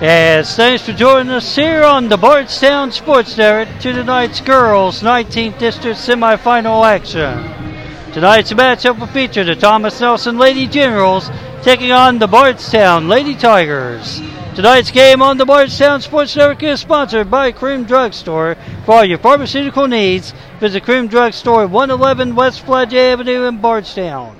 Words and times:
Yes, 0.00 0.56
thanks 0.56 0.82
for 0.82 0.94
joining 0.94 1.30
us 1.30 1.54
here 1.54 1.84
on 1.84 2.08
the 2.08 2.16
Bardstown 2.16 2.90
Sports 2.90 3.36
Network 3.36 3.68
to 3.80 3.92
tonight's 3.92 4.40
girls 4.40 5.02
19th 5.02 5.58
District 5.58 5.98
semifinal 5.98 6.86
action. 6.86 8.10
Tonight's 8.14 8.50
matchup 8.54 8.98
will 8.98 9.08
feature 9.08 9.44
the 9.44 9.54
Thomas 9.54 10.00
Nelson 10.00 10.38
Lady 10.38 10.66
Generals 10.66 11.28
taking 11.60 11.92
on 11.92 12.18
the 12.18 12.26
Bardstown 12.26 13.08
Lady 13.08 13.34
Tigers. 13.34 14.22
Tonight's 14.54 14.90
game 14.90 15.20
on 15.20 15.36
the 15.36 15.44
Bardstown 15.44 16.00
Sports 16.00 16.34
Network 16.34 16.62
is 16.62 16.80
sponsored 16.80 17.30
by 17.30 17.52
Cream 17.52 17.84
Drugstore. 17.84 18.56
For 18.86 18.94
all 18.94 19.04
your 19.04 19.18
pharmaceutical 19.18 19.86
needs, 19.86 20.32
visit 20.60 20.82
Cream 20.82 21.08
Drugstore, 21.08 21.66
111 21.66 22.34
West 22.34 22.62
Flood 22.62 22.94
Avenue 22.94 23.44
in 23.44 23.58
Bardstown. 23.58 24.34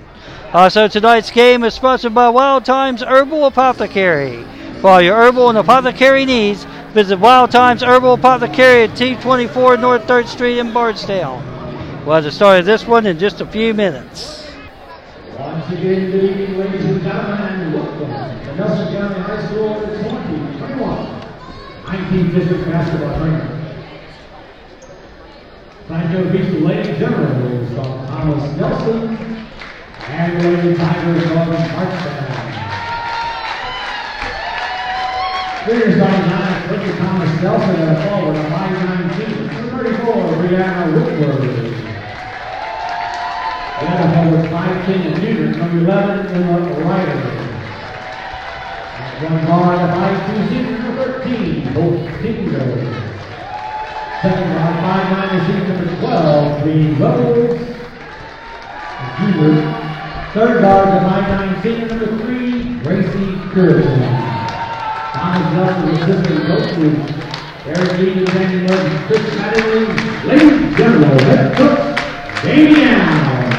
Also, 0.55 0.89
tonight's 0.89 1.31
game 1.31 1.65
is 1.65 1.75
sponsored 1.75 2.15
by 2.15 2.31
Wild 2.31 2.65
Times 2.65 3.03
Herbal 3.03 3.45
Apothecary. 3.45 4.43
For 4.81 5.03
your 5.03 5.15
herbal 5.15 5.51
and 5.51 5.59
apothecary 5.59 6.25
needs, 6.25 6.65
visit 6.95 7.19
Wild 7.19 7.51
Times 7.51 7.83
Herbal 7.83 8.15
Apothecary 8.15 8.85
at 8.85 8.91
T24 8.93 9.79
North 9.79 10.07
3rd 10.07 10.27
Street 10.27 10.59
in 10.59 10.73
Bardstown. 10.73 11.45
We'll 12.07 12.15
have 12.15 12.25
the 12.25 12.33
start 12.33 12.61
of 12.61 12.65
this 12.65 12.87
one 12.87 13.05
in 13.05 13.19
just 13.19 13.43
a 13.43 13.47
few 13.47 13.75
minutes. 13.75 14.51
Once 15.39 15.71
again, 15.71 16.11
good 16.11 16.25
evening, 16.25 16.59
ladies 16.59 16.87
and 16.87 17.03
gentlemen, 17.03 17.61
and 17.61 17.75
welcome 17.75 18.09
to 18.09 18.57
Nelson 18.57 18.95
County 18.95 19.21
High 19.21 19.47
School 19.49 19.75
2021 19.75 21.21
19th 21.85 22.35
District 22.35 22.65
Basketball 22.71 23.19
Tournament. 23.19 23.75
Thank 25.89 26.11
you 26.11 26.25
to 26.25 26.31
beat 26.31 26.53
the 26.53 26.61
Lady 26.61 26.99
Generals 26.99 27.69
from 27.75 28.07
Thomas 28.07 28.57
Nelson 28.57 29.17
and 30.09 30.43
Lady 30.43 30.75
Tigers 30.75 31.23
from 31.25 31.35
Bardstown. 31.37 32.50
Here's 35.65 36.01
on 36.01 36.21
nine, 36.31 36.69
Quincy 36.69 36.97
Thomas 36.97 37.43
Nelson 37.43 37.77
at 37.77 37.93
a 37.93 38.09
forward, 38.09 38.35
a 38.35 38.45
5'19", 38.49 39.71
34, 39.71 40.15
Brianna 40.41 40.85
Whitworth. 40.95 41.45
The 43.77 43.85
other 43.87 44.09
forward, 44.15 44.45
5'10", 44.49 45.05
and 45.05 45.17
junior, 45.21 45.49
number 45.59 45.79
11, 45.81 46.29
Emma 46.29 46.57
Ryder. 46.83 47.21
One 49.21 49.41
guard, 49.45 49.81
a 49.81 49.93
5'2", 49.93 50.49
senior, 50.49 50.79
number 50.79 51.21
13, 51.21 51.63
Hope 51.75 52.09
Tingle. 52.23 52.73
Second 54.23 54.49
guard, 54.55 54.77
5'9", 54.81 55.29
and 55.29 55.43
senior, 55.47 55.67
number 55.75 55.91
12, 56.01 56.65
Lee 56.65 56.95
Rose. 56.95 57.61
Junior. 59.19 59.55
Third 60.33 60.57
guard, 60.63 60.89
the 60.89 61.01
5'9", 61.05 61.63
senior, 61.63 61.87
number 61.87 62.09
3, 62.25 62.81
Gracie 62.81 63.51
Curtin. 63.53 64.30
Thomas 65.21 65.53
Nelson, 65.53 65.89
assistant 65.91 66.41
coach, 66.47 66.65
Eric 67.67 67.91
Dean, 67.99 68.25
Danny 68.25 68.67
Murphy, 68.67 68.97
Chris 69.07 69.25
Mattingly, 69.37 69.85
ladies 70.25 70.77
head 71.25 71.57
coach, 71.59 71.85
Jamie 72.43 72.85
Allen. 72.85 73.53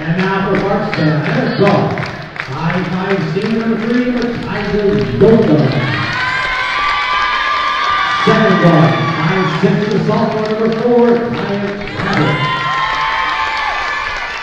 And 0.00 0.16
now 0.16 0.48
for 0.48 0.56
Bardstown, 0.62 1.20
head 1.26 1.60
guard, 1.60 1.92
five 2.48 3.20
senior 3.34 3.58
number 3.60 3.76
three, 3.86 4.04
Tyler 4.40 4.96
Golda. 5.18 5.58
Second 8.24 8.56
guard, 8.62 8.92
five 9.20 9.46
six, 9.60 9.74
the 9.92 9.98
sophomore 10.06 10.48
number 10.48 10.70
four, 10.80 11.04
Ryan 11.04 11.68
Abbott. 12.08 12.38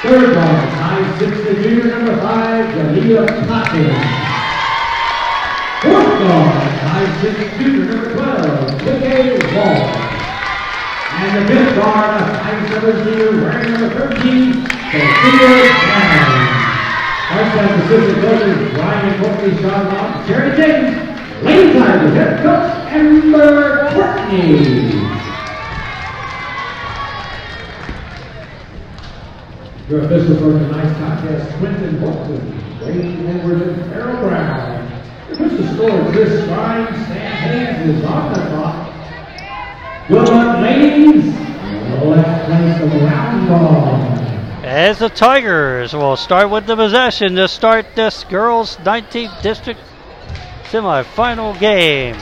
Third 0.04 0.34
guard, 0.36 0.69
five 1.00 1.20
six, 1.20 1.64
junior 1.64 1.86
number 1.86 2.18
five, 2.20 2.66
Jalea 2.76 3.26
Cochran. 3.48 3.96
Fourth 5.82 6.20
guard, 6.20 6.70
five 6.84 7.22
six, 7.22 7.58
junior 7.58 7.86
number 7.86 8.14
twelve, 8.14 8.82
Vicky 8.82 9.56
Wall. 9.56 9.80
And 11.20 11.32
the 11.38 11.54
fifth 11.54 11.76
guard, 11.76 12.20
five 12.42 12.70
seven, 12.70 13.06
senior, 13.06 13.32
wearing 13.42 13.72
number 13.72 13.90
thirteen, 13.96 14.54
Sophia 14.92 15.72
Brown. 15.88 16.36
Our 17.32 17.42
assistant 17.42 18.22
coaches, 18.22 18.74
Brian 18.74 19.24
Courtney, 19.24 19.62
Sean 19.62 19.86
Lott, 19.94 20.28
Jerry 20.28 20.58
James, 20.58 21.44
Lady 21.44 21.80
Tigers, 21.80 22.14
head 22.14 22.44
coach, 22.44 22.92
Amber 22.92 23.90
Courtney. 23.94 25.09
Your 29.90 30.02
official 30.02 30.36
for 30.36 30.52
tonight's 30.52 30.96
contest, 31.00 31.58
Quentin 31.58 32.00
Bolton, 32.00 32.80
Wayne 32.80 33.26
Edwards, 33.26 33.64
and 33.64 33.92
Carol 33.92 34.18
Brown. 34.22 34.88
Your 35.30 35.48
official 35.48 35.74
score, 35.74 36.12
Chris 36.12 36.46
Grimes, 36.46 37.08
Sam 37.08 37.32
Hayes 37.32 37.96
is 37.96 38.06
on 38.06 38.32
the 38.32 38.40
clock. 38.50 40.08
Good 40.08 40.30
luck, 40.30 40.62
ladies. 40.62 41.34
Let's 42.04 42.46
play 42.46 42.78
some 42.78 43.04
round 43.04 43.48
ball. 43.50 44.64
As 44.64 45.00
the 45.00 45.10
Tigers 45.10 45.96
will 45.96 46.18
start 46.18 46.52
with 46.52 46.68
the 46.68 46.76
possession 46.76 47.34
to 47.38 47.48
start 47.48 47.88
this 47.96 48.24
girls 48.26 48.78
19th 48.78 49.42
District 49.42 49.80
semifinal 50.66 51.60
game. 51.60 52.16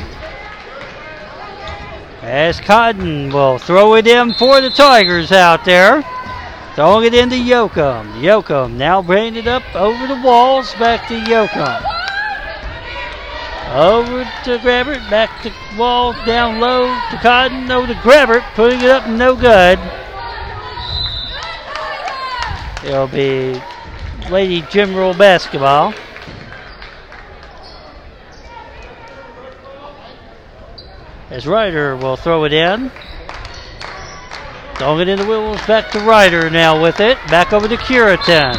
As 2.21 2.61
Cotton 2.61 3.29
will 3.29 3.57
throw 3.57 3.95
it 3.95 4.07
in 4.07 4.33
for 4.35 4.61
the 4.61 4.69
Tigers 4.69 5.33
out 5.33 5.65
there. 5.65 6.05
Throwing 6.77 7.07
it 7.07 7.15
into 7.15 7.35
Yoakum. 7.35 8.21
Yoakum 8.21 8.73
now 8.73 9.01
bringing 9.01 9.37
it 9.37 9.47
up 9.47 9.63
over 9.73 10.05
the 10.05 10.21
walls, 10.21 10.75
back 10.75 11.07
to 11.07 11.19
Yoakum. 11.19 11.83
Over 13.73 14.23
to 14.43 14.59
Grabbert, 14.59 15.09
back 15.09 15.41
to 15.41 15.51
wall, 15.75 16.13
down 16.23 16.59
low 16.59 16.85
to 17.09 17.17
Cotton, 17.17 17.71
over 17.71 17.87
to 17.87 17.99
Grabbert, 18.01 18.43
putting 18.53 18.79
it 18.81 18.91
up, 18.91 19.09
no 19.09 19.35
good. 19.35 19.79
It'll 22.85 23.07
be 23.07 23.59
Lady 24.29 24.61
General 24.69 25.15
basketball. 25.15 25.95
As 31.31 31.47
Ryder 31.47 31.97
will 31.97 32.17
throw 32.17 32.43
it 32.43 32.53
in. 32.53 32.91
Throwing 34.77 35.01
it 35.01 35.07
into 35.07 35.25
Wills, 35.25 35.65
back 35.65 35.89
to 35.91 35.99
Ryder 36.01 36.51
now 36.51 36.79
with 36.79 36.99
it. 36.99 37.17
Back 37.29 37.51
over 37.51 37.67
to 37.67 37.77
Curitan. 37.77 38.55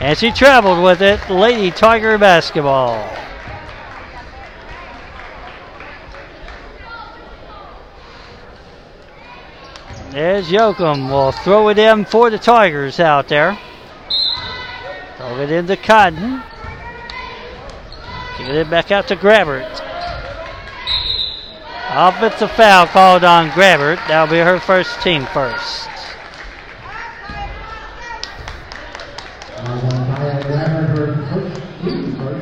And 0.00 0.16
she 0.16 0.30
traveled 0.30 0.82
with 0.82 1.02
it, 1.02 1.28
Lady 1.28 1.70
Tiger 1.70 2.16
basketball. 2.16 3.06
There's 10.10 10.48
Yoakum 10.48 11.10
will 11.10 11.32
throw 11.32 11.68
it 11.68 11.78
in 11.78 12.06
for 12.06 12.30
the 12.30 12.38
Tigers 12.38 12.98
out 12.98 13.28
there. 13.28 13.58
Throw 15.18 15.38
it 15.40 15.50
into 15.50 15.76
Cotton. 15.76 16.42
Get 18.38 18.48
it 18.48 18.70
back 18.70 18.90
out 18.90 19.08
to 19.08 19.16
Grabbert. 19.16 19.85
Offensive 21.98 22.50
foul 22.50 22.86
called 22.86 23.24
on 23.24 23.48
Grabbert. 23.52 23.98
That'll 24.06 24.30
be 24.30 24.36
her 24.36 24.60
first 24.60 25.00
team 25.00 25.24
first. 25.32 25.88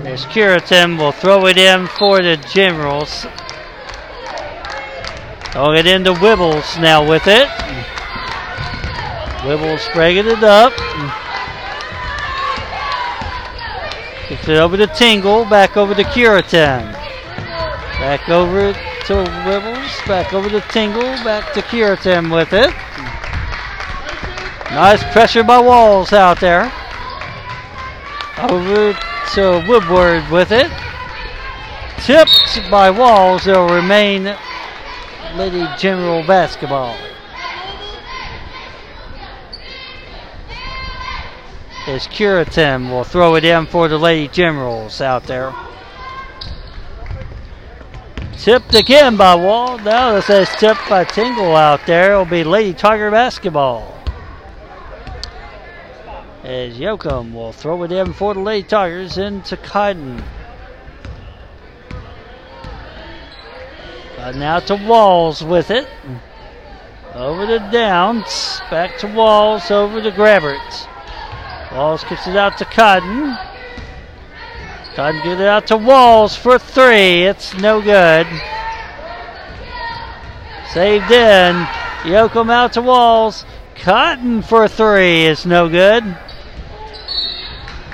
As 0.04 0.24
Curitan 0.26 0.98
will 0.98 1.12
throw 1.12 1.46
it 1.46 1.56
in 1.56 1.86
for 1.86 2.20
the 2.20 2.36
Generals. 2.52 3.26
Throwing 5.52 5.78
it 5.78 5.86
into 5.86 6.12
Wibbles 6.14 6.82
now 6.82 7.08
with 7.08 7.28
it. 7.28 7.46
Wibbles 9.44 9.94
bringing 9.94 10.26
it 10.26 10.42
up. 10.42 10.72
Gets 14.28 14.48
it 14.48 14.56
over 14.56 14.76
to 14.76 14.88
Tingle, 14.88 15.44
back 15.44 15.76
over 15.76 15.94
to 15.94 16.02
Curitan. 16.02 16.90
Back 18.00 18.28
over 18.28 18.74
to 19.06 19.12
Wibbles, 19.44 20.06
back 20.06 20.32
over 20.32 20.48
to 20.48 20.62
Tingle, 20.70 21.02
back 21.24 21.52
to 21.52 21.60
Curitan 21.60 22.30
with 22.30 22.54
it. 22.54 22.72
Nice 24.70 25.02
pressure 25.12 25.44
by 25.44 25.60
Walls 25.60 26.14
out 26.14 26.40
there. 26.40 26.72
Over 28.38 28.94
to 29.34 29.64
Woodward 29.68 30.30
with 30.30 30.52
it. 30.52 30.70
Tipped 31.98 32.70
by 32.70 32.90
Walls, 32.90 33.46
it'll 33.46 33.68
remain 33.68 34.34
Lady 35.36 35.66
General 35.76 36.26
basketball. 36.26 36.96
As 41.86 42.06
Curitan 42.06 42.90
will 42.90 43.04
throw 43.04 43.34
it 43.34 43.44
in 43.44 43.66
for 43.66 43.86
the 43.88 43.98
Lady 43.98 44.28
Generals 44.28 45.02
out 45.02 45.24
there. 45.24 45.52
Tipped 48.38 48.74
again 48.74 49.16
by 49.16 49.34
Wall. 49.34 49.78
Now 49.78 50.16
it 50.16 50.22
says 50.22 50.48
tipped 50.56 50.88
by 50.88 51.04
Tingle 51.04 51.56
out 51.56 51.86
there. 51.86 52.12
It'll 52.12 52.24
be 52.24 52.44
Lady 52.44 52.74
Tiger 52.74 53.10
basketball. 53.10 53.94
As 56.42 56.76
Yoakum 56.76 57.32
will 57.32 57.52
throw 57.52 57.82
it 57.84 57.92
in 57.92 58.12
for 58.12 58.34
the 58.34 58.40
Lady 58.40 58.68
Tigers 58.68 59.16
into 59.16 59.56
Cotton. 59.56 60.22
Uh, 64.18 64.32
now 64.32 64.58
to 64.58 64.74
Walls 64.74 65.42
with 65.42 65.70
it. 65.70 65.88
Over 67.14 67.46
to 67.46 67.58
Downs. 67.70 68.60
Back 68.70 68.98
to 68.98 69.06
Walls. 69.06 69.70
Over 69.70 70.02
to 70.02 70.10
Grabbert. 70.10 70.88
Walls 71.72 72.04
kicks 72.04 72.26
it 72.26 72.36
out 72.36 72.58
to 72.58 72.64
Cotton. 72.64 73.36
Cotton 74.94 75.20
gets 75.24 75.40
it 75.40 75.46
out 75.46 75.66
to 75.68 75.76
Walls 75.76 76.36
for 76.36 76.56
three. 76.56 77.24
It's 77.24 77.52
no 77.54 77.82
good. 77.82 78.28
Saved 80.72 81.10
in. 81.10 81.56
Yoakum 82.04 82.48
out 82.48 82.74
to 82.74 82.82
Walls. 82.82 83.44
Cotton 83.74 84.42
for 84.42 84.68
three 84.68 85.24
is 85.24 85.44
no 85.44 85.68
good. 85.68 86.04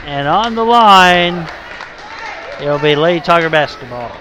And 0.05 0.29
on 0.29 0.55
the 0.55 0.65
line, 0.65 1.49
it'll 2.61 2.79
be 2.79 2.95
Lady 2.97 3.21
Tiger 3.21 3.49
basketball. 3.49 4.15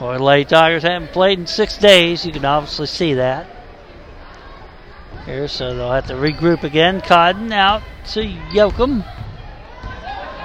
Boy, 0.00 0.16
Lady 0.16 0.44
Tigers 0.44 0.82
haven't 0.82 1.12
played 1.12 1.38
in 1.38 1.46
six 1.46 1.78
days. 1.78 2.26
You 2.26 2.32
can 2.32 2.44
obviously 2.44 2.86
see 2.86 3.14
that. 3.14 3.46
Here, 5.24 5.46
so 5.46 5.76
they'll 5.76 5.92
have 5.92 6.08
to 6.08 6.14
regroup 6.14 6.64
again. 6.64 7.00
Cotton 7.00 7.52
out 7.52 7.82
to 8.12 8.22
Yoakum. 8.22 9.04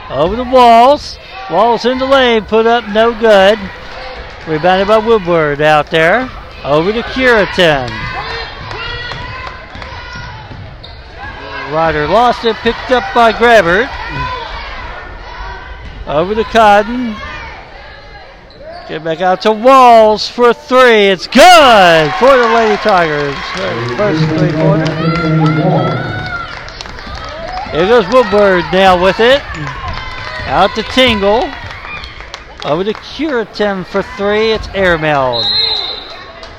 Over 0.10 0.36
the 0.38 0.44
walls. 0.44 1.18
Walls 1.52 1.86
in 1.86 1.98
the 1.98 2.06
lane, 2.06 2.46
put 2.46 2.66
up 2.66 2.88
no 2.90 3.18
good. 3.18 3.60
Rebounded 4.48 4.88
by 4.88 4.98
Woodward 4.98 5.62
out 5.62 5.92
there. 5.92 6.30
Over 6.64 6.94
to 6.94 7.04
Curitan. 7.14 7.90
Ryder 11.72 12.08
lost 12.08 12.46
it, 12.46 12.56
picked 12.58 12.92
up 12.92 13.04
by 13.14 13.34
Grabbert. 13.34 13.90
Over 16.08 16.36
to 16.36 16.44
Cotton. 16.46 17.16
Get 18.88 19.04
back 19.04 19.20
out 19.20 19.42
to 19.42 19.52
Walls 19.52 20.30
for 20.30 20.54
three. 20.54 21.08
It's 21.08 21.28
good 21.28 22.14
for 22.20 22.38
the 22.38 22.48
Lady 22.56 22.78
Tigers. 22.78 23.36
First 23.98 24.24
three 24.30 24.52
pointer. 24.54 24.96
Here 27.72 27.86
goes 27.86 28.08
Woodward 28.14 28.64
now 28.72 29.04
with 29.04 29.20
it. 29.20 29.44
Out 30.48 30.74
to 30.76 30.84
Tingle. 30.84 31.44
Over 32.64 32.86
to 32.86 32.94
Curitin 32.94 33.86
for 33.86 34.02
three. 34.02 34.54
It's 34.54 34.68
airmailed. 34.68 35.44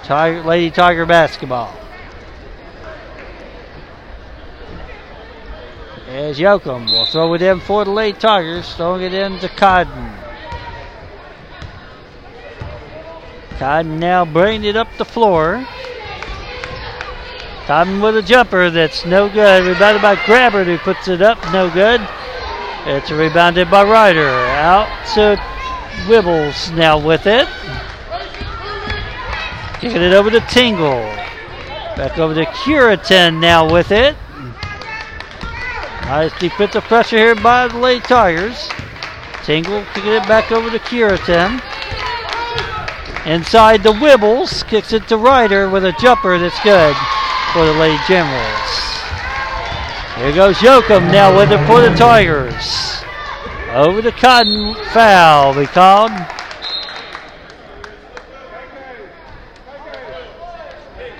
Tiger, 0.04 0.42
Lady 0.42 0.70
Tiger 0.70 1.06
basketball. 1.06 1.74
As 6.06 6.38
Yoakum 6.38 6.90
will 6.90 7.06
throw 7.06 7.32
it 7.32 7.40
in 7.40 7.60
for 7.60 7.86
the 7.86 7.90
Lady 7.90 8.18
Tigers, 8.18 8.74
throwing 8.74 9.00
it 9.00 9.14
in 9.14 9.38
to 9.38 9.48
Cotton. 9.48 10.12
Cotton 13.58 13.98
now 13.98 14.26
bringing 14.26 14.68
it 14.68 14.76
up 14.76 14.88
the 14.98 15.06
floor. 15.06 15.66
Cotton 17.64 18.02
with 18.02 18.18
a 18.18 18.22
jumper 18.22 18.68
that's 18.68 19.06
no 19.06 19.30
good. 19.30 19.64
Rebounded 19.64 20.02
by 20.02 20.22
Grabber 20.26 20.64
who 20.64 20.76
puts 20.76 21.08
it 21.08 21.22
up, 21.22 21.38
no 21.54 21.70
good. 21.70 22.06
It's 22.90 23.10
rebounded 23.10 23.70
by 23.70 23.84
Ryder. 23.84 24.26
Out 24.26 24.88
to 25.12 25.36
Wibbles 26.06 26.74
now 26.74 26.98
with 26.98 27.26
it. 27.26 27.46
Kicking 29.78 30.00
it 30.00 30.14
over 30.14 30.30
to 30.30 30.40
Tingle. 30.48 31.02
Back 31.98 32.16
over 32.16 32.34
to 32.34 32.46
Curitin 32.46 33.40
now 33.40 33.70
with 33.70 33.92
it. 33.92 34.16
Nice 36.06 36.32
defensive 36.38 36.82
pressure 36.84 37.18
here 37.18 37.34
by 37.34 37.68
the 37.68 37.76
Lady 37.76 38.00
Tigers. 38.00 38.66
Tingle 39.44 39.84
kicking 39.92 40.12
it 40.12 40.26
back 40.26 40.50
over 40.50 40.70
to 40.70 40.78
Curitin. 40.78 41.60
Inside 43.26 43.82
the 43.82 43.92
Wibbles, 43.92 44.66
kicks 44.66 44.94
it 44.94 45.06
to 45.08 45.18
Ryder 45.18 45.68
with 45.68 45.84
a 45.84 45.92
jumper 46.00 46.38
that's 46.38 46.58
good 46.62 46.96
for 47.52 47.66
the 47.66 47.74
Lady 47.74 48.02
Generals. 48.08 48.57
Here 50.18 50.34
goes 50.34 50.56
Yoakum 50.56 51.12
now 51.12 51.36
with 51.36 51.52
it 51.52 51.64
for 51.68 51.80
the 51.80 51.94
Tigers. 51.94 53.04
Over 53.70 54.02
the 54.02 54.10
Cotton, 54.10 54.74
foul 54.86 55.54
be 55.54 55.64
called. 55.66 56.10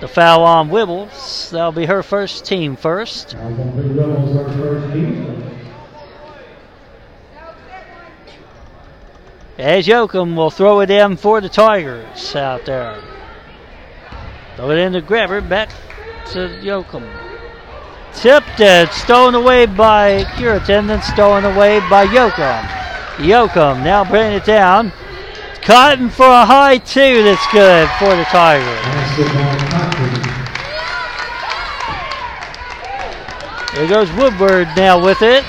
The 0.01 0.09
foul 0.09 0.43
on 0.43 0.69
Wibbles. 0.71 1.49
That'll 1.51 1.71
be 1.71 1.87
her 1.87 2.03
first 2.03 2.45
team 2.45 2.75
first. 2.75 3.37
As 9.57 9.87
Yoakum 9.87 10.35
will 10.35 10.51
throw 10.51 10.81
it 10.81 10.91
in 10.91 11.17
for 11.17 11.41
the 11.41 11.49
Tigers 11.49 12.35
out 12.35 12.67
there. 12.67 13.01
Throw 14.57 14.73
it 14.73 14.79
in 14.79 14.95
to 14.95 15.01
Grabber, 15.01 15.41
back 15.41 15.69
to 16.33 16.49
Yoakum. 16.61 17.28
Tipped 18.15 18.61
it, 18.61 18.91
stolen 18.93 19.35
away 19.35 19.67
by 19.67 20.25
Curitin, 20.35 20.89
then 20.89 21.03
stolen 21.03 21.45
away 21.45 21.81
by 21.89 22.07
Yoakum. 22.07 22.63
Yoakum 23.17 23.83
now 23.85 24.05
bringing 24.05 24.39
it 24.39 24.45
down. 24.45 24.93
Cotton 25.63 26.09
for 26.09 26.27
a 26.27 26.45
high 26.45 26.79
two 26.79 27.23
that's 27.23 27.47
good 27.53 27.89
for 27.99 28.17
the 28.17 28.25
Tigers. 28.25 28.65
There 33.75 33.89
goes 33.89 34.11
Woodward 34.13 34.69
now 34.77 35.05
with 35.05 35.23
it. 35.23 35.45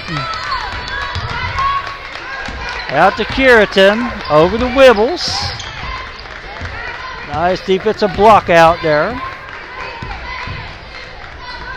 Out 2.91 3.17
to 3.17 3.23
Curitin, 3.23 4.29
over 4.29 4.57
the 4.57 4.65
Wibbles. 4.65 5.27
Nice 7.29 7.63
defensive 7.65 8.15
block 8.15 8.49
out 8.49 8.81
there. 8.81 9.19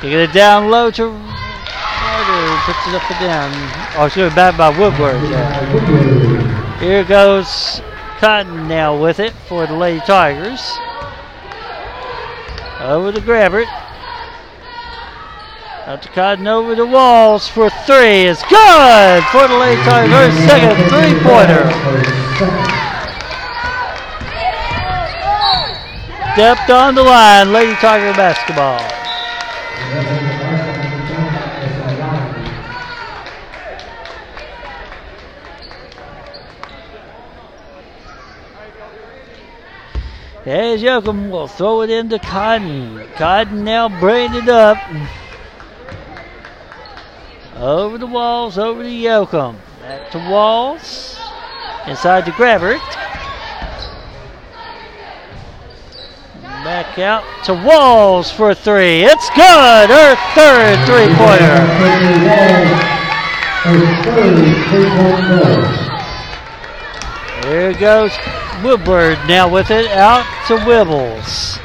Kicking 0.02 0.18
it 0.18 0.32
down 0.32 0.68
low 0.68 0.90
to 0.90 1.06
Ryder, 1.06 2.56
puts 2.64 2.88
it 2.88 2.94
up 2.96 3.08
again. 3.08 3.52
Oh, 3.96 4.06
it's 4.06 4.16
going 4.16 4.34
back 4.34 4.56
by 4.56 4.76
Woodward. 4.76 5.22
Woodward. 5.72 6.80
Here 6.80 7.04
goes 7.04 7.80
Cotton 8.18 8.66
now 8.66 9.00
with 9.00 9.20
it 9.20 9.32
for 9.46 9.64
the 9.64 9.74
Lady 9.74 10.00
Tigers. 10.00 10.60
Over 12.80 13.12
to 13.12 13.20
Grabbert. 13.20 13.68
Out 15.86 16.02
to 16.02 16.08
Cotton 16.08 16.48
over 16.48 16.74
the 16.74 16.84
walls 16.84 17.46
for 17.46 17.70
three. 17.70 18.22
It's 18.26 18.42
good 18.42 19.22
for 19.30 19.46
the 19.46 19.54
Lady 19.56 19.80
Tigers. 19.82 20.34
Second 20.48 20.82
three 20.90 21.14
pointer. 21.22 21.70
Stepped 26.32 26.70
on 26.70 26.96
the 26.96 27.04
line. 27.04 27.52
Lady 27.52 27.74
Tiger 27.74 28.12
basketball. 28.14 28.80
As 40.44 40.82
Yoakum 40.82 41.30
will 41.30 41.46
throw 41.46 41.82
it 41.82 41.90
into 41.90 42.18
Cotton. 42.18 43.06
Cotton 43.14 43.62
now 43.62 43.88
it 44.34 44.48
up. 44.48 44.76
Over 47.56 47.96
the 47.96 48.08
walls, 48.08 48.58
over 48.58 48.82
to 48.82 48.88
Yoakum. 48.88 49.56
Back 49.80 50.10
to 50.10 50.18
Walls. 50.18 51.16
Inside 51.86 52.24
to 52.24 52.32
Grabbert. 52.32 53.01
Back 56.64 56.96
out 57.00 57.24
to 57.46 57.54
Walls 57.54 58.30
for 58.30 58.54
three. 58.54 59.02
It's 59.02 59.28
good. 59.30 59.90
Her 59.90 60.14
third 60.32 60.78
three 60.86 61.12
pointer. 61.16 61.58
Her 63.64 63.82
third. 64.04 64.62
Here 67.46 67.74
goes 67.74 68.12
Woodward 68.62 69.18
now 69.26 69.48
with 69.52 69.72
it 69.72 69.88
out 69.88 70.24
to 70.46 70.54
Wibbles. 70.58 71.58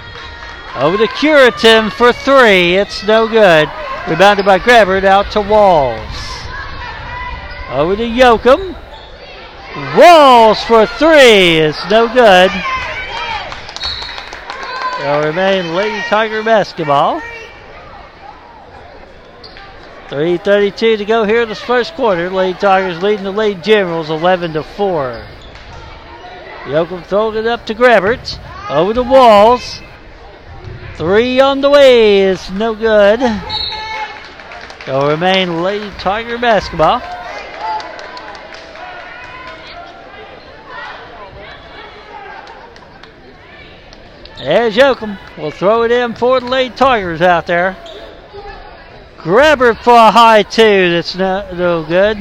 Over 0.76 0.98
to 0.98 1.06
Curitin 1.06 1.92
for 1.92 2.12
three. 2.12 2.76
It's 2.76 3.04
no 3.04 3.28
good. 3.28 3.70
Rebounded 4.08 4.48
by 4.48 4.58
Grabbert 4.58 5.06
out 5.06 5.30
to 5.34 5.42
Walls. 5.42 6.00
Over 7.70 7.96
to 7.96 8.04
Yoakum. 8.04 8.76
Walls 9.96 10.64
for 10.64 10.88
three. 10.88 11.58
It's 11.58 11.88
no 11.88 12.12
good. 12.12 12.50
It'll 15.00 15.22
remain 15.22 15.76
Lady 15.76 16.02
Tiger 16.08 16.42
basketball. 16.42 17.22
3.32 20.08 20.98
to 20.98 21.06
go 21.06 21.24
here 21.24 21.44
in 21.44 21.50
this 21.50 21.62
first 21.62 21.94
quarter. 21.94 22.30
Lady 22.30 22.58
Tigers 22.58 23.04
leading 23.04 23.24
the 23.24 23.32
Lady 23.32 23.62
Generals 23.62 24.10
11 24.10 24.54
to 24.54 24.64
4. 24.64 25.24
Yoakum 26.64 27.06
throwing 27.06 27.38
it 27.38 27.46
up 27.46 27.66
to 27.68 27.76
Grabbert. 27.76 28.40
Over 28.70 28.94
the 28.94 29.04
walls. 29.04 29.82
Three 30.96 31.40
on 31.40 31.62
the 31.62 31.70
way 31.70 32.22
is 32.22 32.50
no 32.50 32.74
good. 32.74 33.22
It'll 34.82 35.10
remain 35.10 35.62
Lady 35.62 35.92
Tiger 36.00 36.38
basketball. 36.38 37.02
There's 44.38 44.76
Yoakum. 44.76 45.18
We'll 45.36 45.50
throw 45.50 45.84
it 45.84 45.92
in 45.92 46.14
for 46.14 46.40
the 46.40 46.46
Lady 46.46 46.76
Tigers 46.76 47.22
out 47.22 47.48
there. 47.48 47.76
Grabber 49.18 49.74
for 49.74 49.96
a 49.96 50.12
high 50.12 50.44
two. 50.44 50.92
That's 50.92 51.16
not 51.16 51.56
no 51.56 51.84
good. 51.84 52.18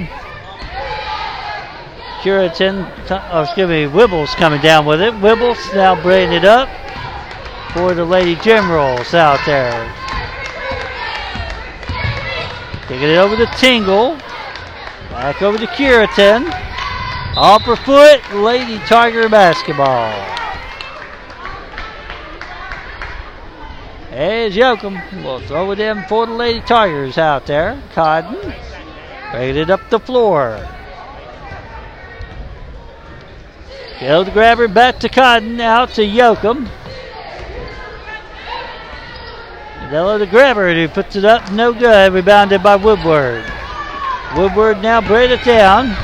Curitan, 2.23 2.91
oh, 3.11 3.43
excuse 3.43 3.69
me, 3.69 3.85
Wibbles 3.85 4.35
coming 4.35 4.61
down 4.61 4.87
with 4.87 5.03
it. 5.03 5.13
Wibbles 5.15 5.75
now 5.75 6.01
bringing 6.03 6.33
it 6.33 6.45
up 6.45 6.69
for 7.73 7.95
the 7.95 8.05
Lady 8.05 8.35
Generals 8.37 9.13
out 9.13 9.39
there. 9.45 9.95
Taking 12.89 13.11
it 13.11 13.19
over 13.19 13.37
to 13.37 13.47
Tingle. 13.59 14.17
Back 15.11 15.43
over 15.43 15.59
to 15.59 15.67
Curitan. 15.67 16.47
Her 17.37 17.77
foot, 17.77 18.35
Lady 18.35 18.79
Tiger 18.87 19.29
basketball. 19.29 20.36
There's 24.17 24.57
Yoakum. 24.57 25.23
We'll 25.23 25.41
throw 25.41 25.73
it 25.73 25.79
in 25.79 26.03
for 26.05 26.25
the 26.25 26.33
Lady 26.33 26.63
Tigers 26.63 27.19
out 27.19 27.45
there. 27.45 27.79
Cotton. 27.93 28.55
It 29.35 29.69
up 29.69 29.91
the 29.91 30.01
floor. 30.01 30.67
Field 33.99 34.33
grabber 34.33 34.69
back 34.69 34.99
to 35.01 35.11
Cotton. 35.11 35.61
Out 35.61 35.91
to 35.97 36.01
Yoakum. 36.01 36.67
Della 39.91 40.19
the 40.19 40.27
grabber 40.27 40.73
who 40.73 40.89
puts 40.89 41.15
it 41.15 41.27
up. 41.27 41.53
No 41.53 41.75
good. 41.75 42.15
Rebounded 42.15 42.63
by 42.63 42.77
Woodward. 42.77 43.45
Woodward 44.35 44.81
now 44.81 45.03
bring 45.03 45.31
it 45.31 45.45
down. 45.45 45.95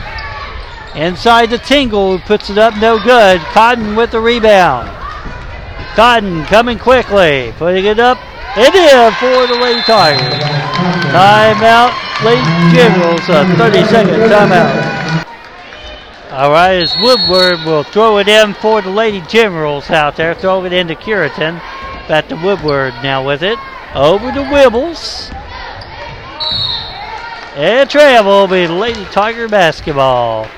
Inside 0.95 1.47
the 1.47 1.57
Tingle 1.57 2.19
puts 2.19 2.51
it 2.51 2.59
up. 2.59 2.77
No 2.77 3.03
good. 3.03 3.41
Cotton 3.41 3.97
with 3.97 4.11
the 4.11 4.21
rebound. 4.21 5.02
Cotton 5.95 6.45
coming 6.45 6.79
quickly, 6.79 7.53
putting 7.59 7.85
it 7.85 7.99
up 7.99 8.19
and 8.57 8.75
in 8.75 9.13
for 9.15 9.47
the 9.47 9.61
Lady 9.61 9.83
Tigers. 9.83 10.43
Timeout, 11.13 11.93
Lady 12.25 12.43
Generals, 12.75 13.29
a 13.29 13.45
30 13.57 13.85
second 13.85 14.15
timeout. 14.31 15.27
All 16.33 16.51
right, 16.51 16.77
as 16.77 16.97
Woodward 16.97 17.65
will 17.67 17.83
throw 17.83 18.17
it 18.17 18.27
in 18.27 18.55
for 18.55 18.81
the 18.81 18.89
Lady 18.89 19.21
Generals 19.29 19.91
out 19.91 20.17
there, 20.17 20.35
throw 20.35 20.65
it 20.65 20.73
into 20.73 20.95
Curitan. 20.95 21.57
Back 22.09 22.29
to 22.29 22.37
Woodward 22.37 22.95
now 23.03 23.27
with 23.27 23.43
it. 23.43 23.59
Over 23.95 24.33
to 24.33 24.41
Wibbles. 24.41 25.31
And 27.55 27.91
travel 27.91 28.33
will 28.33 28.49
be 28.49 28.67
Lady 28.67 29.05
Tiger 29.07 29.47
basketball. 29.47 30.49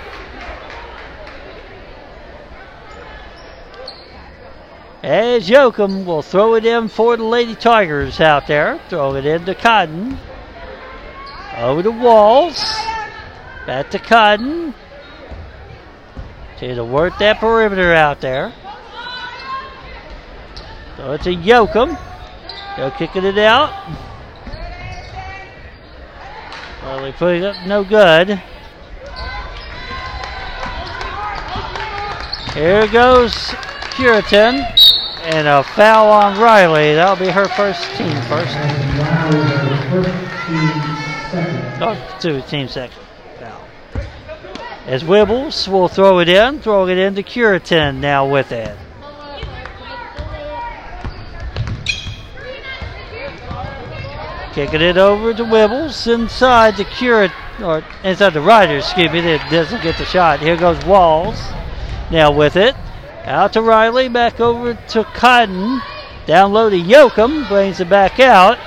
As 5.04 5.50
Yoakum 5.50 6.06
will 6.06 6.22
throw 6.22 6.54
it 6.54 6.64
in 6.64 6.88
for 6.88 7.14
the 7.14 7.24
Lady 7.24 7.54
Tigers 7.54 8.22
out 8.22 8.46
there. 8.46 8.80
Throw 8.88 9.14
it 9.16 9.26
in 9.26 9.42
into 9.42 9.54
Cotton. 9.54 10.16
Over 11.58 11.82
to 11.82 11.90
Walls. 11.90 12.56
Back 13.66 13.90
to 13.90 13.98
Cotton. 13.98 14.72
See 16.58 16.74
to 16.74 16.82
work 16.82 17.18
that 17.18 17.38
perimeter 17.38 17.92
out 17.92 18.22
there. 18.22 18.54
So 20.96 21.12
it's 21.12 21.26
a 21.26 21.34
Yoakum. 21.34 21.98
They're 22.78 22.90
kicking 22.92 23.24
it 23.24 23.36
out. 23.36 23.74
Well, 26.82 27.02
they 27.02 27.12
put 27.12 27.34
it 27.34 27.44
up 27.44 27.66
no 27.66 27.84
good. 27.84 28.40
Here 32.54 32.86
goes 32.86 33.54
Curitan. 33.96 34.64
And 35.24 35.48
a 35.48 35.62
foul 35.62 36.10
on 36.10 36.38
Riley. 36.38 36.94
That'll 36.94 37.16
be 37.16 37.30
her 37.30 37.48
first 37.48 37.82
team 37.96 38.14
first. 38.22 38.54
Oh, 41.80 42.16
two 42.20 42.42
team 42.42 42.68
second. 42.68 42.98
Foul. 43.38 43.64
As 44.86 45.02
Wibbles 45.02 45.66
will 45.66 45.88
throw 45.88 46.18
it 46.18 46.28
in, 46.28 46.60
throw 46.60 46.86
it 46.88 46.98
into 46.98 47.22
Curitan 47.22 48.00
now 48.00 48.28
with 48.28 48.52
it. 48.52 48.76
Kicking 54.52 54.82
it 54.82 54.98
over 54.98 55.34
to 55.34 55.42
Wibbles 55.42 56.06
inside 56.06 56.76
the 56.76 56.84
Curit 56.84 57.32
or 57.60 57.82
inside 58.04 58.34
the 58.34 58.40
Riders, 58.40 58.84
excuse 58.84 59.10
me, 59.10 59.20
that 59.22 59.50
doesn't 59.50 59.82
get 59.82 59.98
the 59.98 60.04
shot. 60.04 60.38
Here 60.38 60.56
goes 60.56 60.84
Walls. 60.84 61.40
Now 62.10 62.30
with 62.30 62.56
it. 62.56 62.76
Out 63.24 63.54
to 63.54 63.62
Riley, 63.62 64.08
back 64.08 64.38
over 64.38 64.74
to 64.74 65.04
Cotton. 65.04 65.80
Down 66.26 66.52
low 66.52 66.68
to 66.68 66.76
Yoakum, 66.76 67.48
brings 67.48 67.80
it 67.80 67.88
back 67.88 68.20
out. 68.20 68.58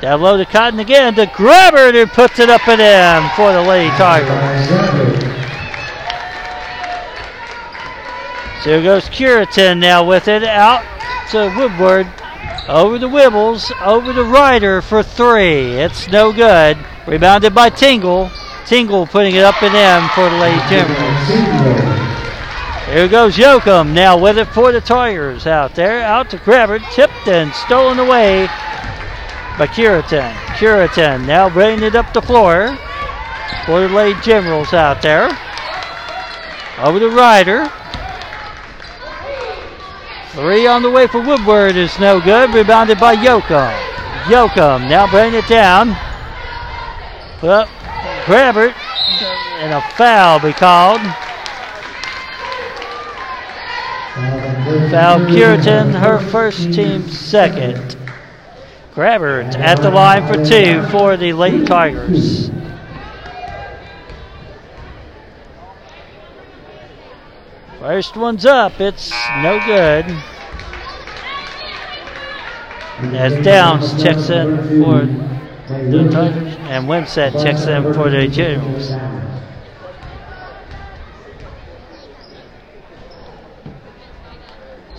Down 0.00 0.20
low 0.20 0.36
to 0.36 0.44
Cotton 0.44 0.80
again 0.80 1.14
to 1.14 1.26
Grabber 1.26 1.92
who 1.92 2.06
puts 2.06 2.40
it 2.40 2.50
up 2.50 2.66
and 2.66 2.80
in 2.80 3.30
for 3.36 3.52
the 3.52 3.62
Lady 3.62 3.90
Tigers. 3.90 4.68
So 8.64 8.70
here 8.70 8.82
goes 8.82 9.08
Curitan 9.08 9.78
now 9.78 10.04
with 10.04 10.26
it 10.26 10.42
out 10.42 10.82
to 11.30 11.54
Woodward. 11.56 12.08
Over 12.68 12.98
to 12.98 13.06
Wibbles, 13.06 13.70
over 13.80 14.12
to 14.12 14.24
Ryder 14.24 14.82
for 14.82 15.04
three. 15.04 15.74
It's 15.74 16.08
no 16.08 16.32
good. 16.32 16.76
Rebounded 17.06 17.54
by 17.54 17.70
Tingle. 17.70 18.30
Tingle 18.66 19.06
putting 19.06 19.36
it 19.36 19.44
up 19.44 19.62
and 19.62 19.74
in 19.74 20.08
for 20.10 20.28
the 20.28 20.36
Lady 20.38 20.60
Generals. 20.68 21.97
Here 22.90 23.06
goes 23.06 23.36
Yoakum 23.36 23.92
now 23.92 24.16
with 24.16 24.38
it 24.38 24.46
for 24.46 24.72
the 24.72 24.80
Tigers 24.80 25.46
out 25.46 25.74
there. 25.74 26.02
Out 26.02 26.30
to 26.30 26.38
Grabber, 26.38 26.78
tipped 26.94 27.28
and 27.28 27.52
stolen 27.52 27.98
away 27.98 28.46
by 29.58 29.66
Curitan. 29.66 30.34
Curitan 30.56 31.26
now 31.26 31.50
bringing 31.50 31.84
it 31.84 31.94
up 31.94 32.14
the 32.14 32.22
floor 32.22 32.78
for 33.66 33.82
the 33.82 33.90
Lady 33.90 34.18
Generals 34.22 34.72
out 34.72 35.02
there. 35.02 35.26
Over 36.78 36.98
to 36.98 37.10
Ryder. 37.10 37.70
Three 40.30 40.66
on 40.66 40.82
the 40.82 40.90
way 40.90 41.06
for 41.06 41.20
Woodward 41.20 41.76
is 41.76 41.98
no 41.98 42.22
good. 42.22 42.54
Rebounded 42.54 42.98
by 42.98 43.16
Yoakum. 43.16 43.70
Yoakum 44.24 44.88
now 44.88 45.06
bringing 45.10 45.40
it 45.40 45.46
down. 45.46 45.94
Put 47.40 47.50
up, 47.50 47.68
grab 48.24 48.56
it, 48.56 48.74
and 49.60 49.74
a 49.74 49.82
foul 49.94 50.40
be 50.40 50.54
called. 50.54 51.02
Foul 54.90 55.26
Curitan, 55.26 55.90
her 55.90 56.18
first 56.18 56.72
team 56.72 57.08
second. 57.08 57.96
Grabber 58.94 59.42
at 59.42 59.80
the 59.80 59.90
line 59.90 60.26
for 60.26 60.44
two 60.44 60.82
for 60.88 61.16
the 61.16 61.32
Lady 61.32 61.64
Tigers. 61.64 62.50
First 67.78 68.16
one's 68.16 68.44
up. 68.44 68.80
It's 68.80 69.10
no 69.42 69.60
good. 69.64 70.04
As 73.14 73.44
Downs 73.44 74.02
checks 74.02 74.30
in 74.30 74.82
for 74.82 75.06
the 75.68 76.08
Tigers, 76.10 76.56
and 76.56 76.88
Wimset 76.88 77.40
checks 77.42 77.66
in 77.66 77.94
for 77.94 78.10
the 78.10 78.26
Generals. 78.26 78.90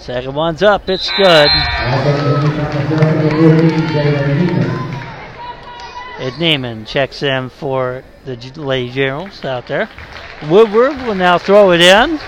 Second 0.10 0.34
one's 0.34 0.64
up. 0.64 0.90
It's 0.90 1.08
good. 1.12 1.52
Ed 6.18 6.34
Neiman 6.40 6.88
checks 6.88 7.22
in 7.22 7.50
for 7.50 8.04
the 8.26 8.36
Lady 8.56 8.90
Generals 8.92 9.46
out 9.46 9.68
there. 9.68 9.88
Woodward 10.50 10.98
will 11.06 11.14
now 11.14 11.38
throw 11.38 11.74
it 11.74 11.82
in. 11.82 12.20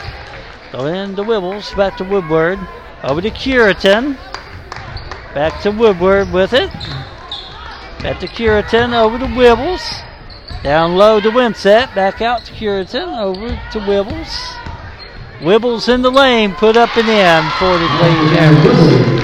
Throw 0.70 0.86
it 0.86 0.94
in 0.96 1.16
to 1.16 1.24
Wibbles. 1.24 1.76
Back 1.76 1.98
to 1.98 2.04
Woodward. 2.04 2.60
Over 3.04 3.20
to 3.20 3.32
Curitan. 3.32 4.14
Back 5.34 5.60
to 5.64 5.72
Woodward 5.72 6.32
with 6.32 6.54
it. 6.54 6.72
Back 8.04 8.20
to 8.20 8.28
Curitan. 8.28 8.94
Over 8.94 9.18
to 9.18 9.26
Wibbles. 9.26 10.04
Down 10.62 10.98
low 10.98 11.20
to 11.20 11.32
Wimset. 11.32 11.96
Back 11.96 12.22
out 12.22 12.46
to 12.46 12.54
Curitan. 12.54 13.10
Over 13.10 13.48
to 13.48 13.80
Wibbles. 13.80 14.61
Wibbles 15.42 15.92
in 15.92 16.04
the 16.04 16.12
lane. 16.12 16.54
Put 16.54 16.78
up 16.78 16.96
and 16.96 17.10
in 17.10 17.50
for 17.58 17.76
the 17.76 17.90
Lady 18.00 18.36
Generals. 18.36 19.22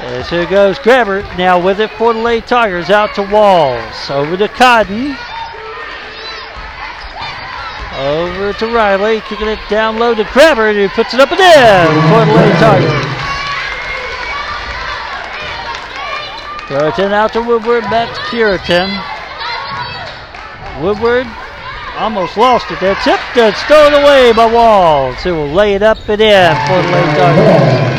As 0.00 0.30
here 0.30 0.46
goes 0.46 0.78
Grabber. 0.78 1.20
Now 1.36 1.62
with 1.62 1.78
it 1.78 1.90
for 1.92 2.14
the 2.14 2.20
Lady 2.20 2.46
Tigers. 2.46 2.88
Out 2.88 3.14
to 3.16 3.22
Walls. 3.22 4.10
Over 4.10 4.38
to 4.38 4.48
Cotton. 4.48 5.14
Over 7.98 8.54
to 8.54 8.66
Riley, 8.68 9.20
kicking 9.28 9.48
it 9.48 9.58
down 9.68 9.98
low 9.98 10.14
to 10.14 10.24
Grabber, 10.32 10.72
who 10.72 10.88
puts 10.88 11.12
it 11.12 11.20
up 11.20 11.30
and 11.30 11.38
in 11.38 12.02
for 12.08 12.24
the 12.24 12.32
Lady 12.32 12.58
Tigers. 12.58 13.12
Curitan 16.66 17.12
out 17.12 17.34
to 17.34 17.42
Woodward, 17.42 17.82
back 17.84 18.08
to 18.16 18.22
Curitan. 18.30 18.88
Woodward 20.82 21.26
almost 21.96 22.36
lost 22.36 22.70
it 22.70 22.80
there. 22.80 22.94
Tipped 22.96 23.36
it, 23.36 23.54
stolen 23.56 23.94
away 23.94 24.32
by 24.32 24.46
Walls, 24.46 25.22
who 25.22 25.34
will 25.34 25.52
lay 25.52 25.74
it 25.74 25.82
up 25.82 25.98
and 26.08 26.20
in 26.20 26.54
for 26.66 26.82
the 26.82 26.92
Lady 26.92 27.12
Tigers. 27.18 27.92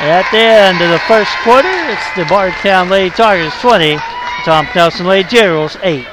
At 0.00 0.30
the 0.30 0.38
end 0.38 0.80
of 0.80 0.90
the 0.90 0.98
first 1.00 1.30
quarter, 1.44 1.68
it's 1.68 2.16
the 2.16 2.24
Bardstown 2.24 2.88
Lady 2.88 3.10
Tigers 3.10 3.52
20, 3.60 3.98
Tom 4.44 4.66
Nelson 4.74 5.06
Lady 5.06 5.28
Generals 5.28 5.76
8. 5.82 6.06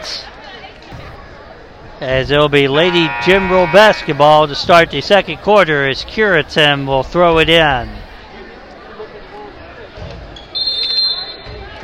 As 2.01 2.30
it'll 2.30 2.50
be 2.50 2.68
Lady 2.68 3.10
General 3.25 3.66
basketball 3.68 4.48
to 4.48 4.56
start 4.56 4.92
the 4.92 5.01
second 5.01 5.38
quarter 5.38 5.88
as 5.88 6.04
Curitan 6.04 6.86
will 6.86 7.04
throw 7.04 7.39
it 7.39 7.50
in. 7.50 7.89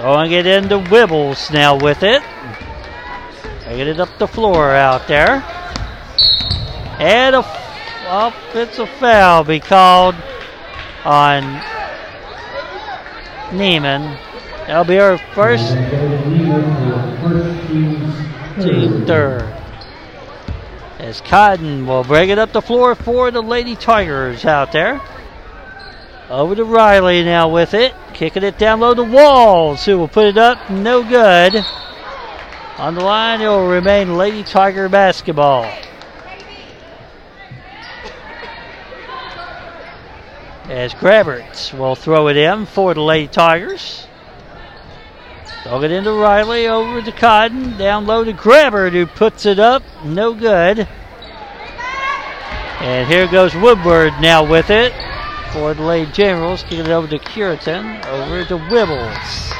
Throwing 0.03 0.33
it 0.33 0.45
into 0.45 0.79
Wibbles 0.79 1.49
now 1.49 1.77
with 1.77 2.03
it. 2.03 2.21
Taking 3.61 3.87
it 3.87 4.01
up 4.01 4.09
the 4.19 4.27
floor 4.27 4.71
out 4.71 5.07
there. 5.07 5.41
And 6.99 7.33
a, 7.33 7.39
a 7.39 8.87
foul 8.99 9.45
be 9.45 9.61
called 9.61 10.15
on 11.05 11.43
Neiman. 13.51 14.19
That'll 14.67 14.83
be 14.83 14.99
our 14.99 15.17
first 15.17 15.69
team 18.61 19.05
third. 19.05 19.43
As 20.99 21.21
Cotton 21.21 21.87
will 21.87 22.03
bring 22.03 22.27
it 22.27 22.37
up 22.37 22.51
the 22.51 22.61
floor 22.61 22.93
for 22.93 23.31
the 23.31 23.41
Lady 23.41 23.77
Tigers 23.77 24.43
out 24.43 24.73
there. 24.73 24.99
Over 26.29 26.55
to 26.55 26.65
Riley 26.65 27.23
now 27.23 27.47
with 27.47 27.73
it. 27.73 27.93
Kicking 28.23 28.43
it 28.43 28.57
down 28.57 28.79
low 28.79 28.93
to 28.93 29.03
Walls, 29.03 29.83
who 29.83 29.97
will 29.97 30.07
put 30.07 30.27
it 30.27 30.37
up. 30.37 30.69
No 30.69 31.03
good. 31.03 31.57
On 32.77 32.95
the 32.95 33.03
line, 33.03 33.41
it 33.41 33.49
will 33.49 33.67
remain 33.67 34.15
Lady 34.15 34.43
Tiger 34.43 34.87
basketball. 34.87 35.65
As 40.69 40.93
Grabberts 40.93 41.77
will 41.77 41.95
throw 41.95 42.29
it 42.29 42.37
in 42.37 42.65
for 42.65 42.93
the 42.93 43.01
Lady 43.01 43.27
Tigers. 43.27 44.07
Dog 45.65 45.83
it 45.83 45.91
into 45.91 46.13
Riley, 46.13 46.69
over 46.69 47.01
to 47.01 47.11
Cotton, 47.11 47.77
down 47.77 48.05
low 48.05 48.23
to 48.23 48.31
Grabbert, 48.31 48.93
who 48.93 49.05
puts 49.05 49.45
it 49.45 49.59
up. 49.59 49.83
No 50.05 50.33
good. 50.33 50.87
And 52.79 53.05
here 53.05 53.27
goes 53.27 53.53
Woodward 53.53 54.13
now 54.21 54.49
with 54.49 54.69
it 54.69 54.93
for 55.53 55.73
the 55.75 55.83
Lady 55.83 56.11
Generals. 56.11 56.63
Kicking 56.63 56.79
it 56.79 56.89
over 56.89 57.07
to 57.07 57.19
Curitan, 57.19 58.03
over 58.05 58.43
to 58.43 58.57
Wibbles. 58.57 59.53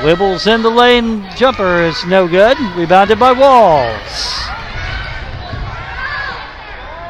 Wibbles 0.00 0.46
in 0.46 0.62
the 0.62 0.70
lane, 0.70 1.26
jumper 1.36 1.82
is 1.82 2.04
no 2.04 2.28
good. 2.28 2.58
Rebounded 2.76 3.18
by 3.18 3.32
Walls. 3.32 4.46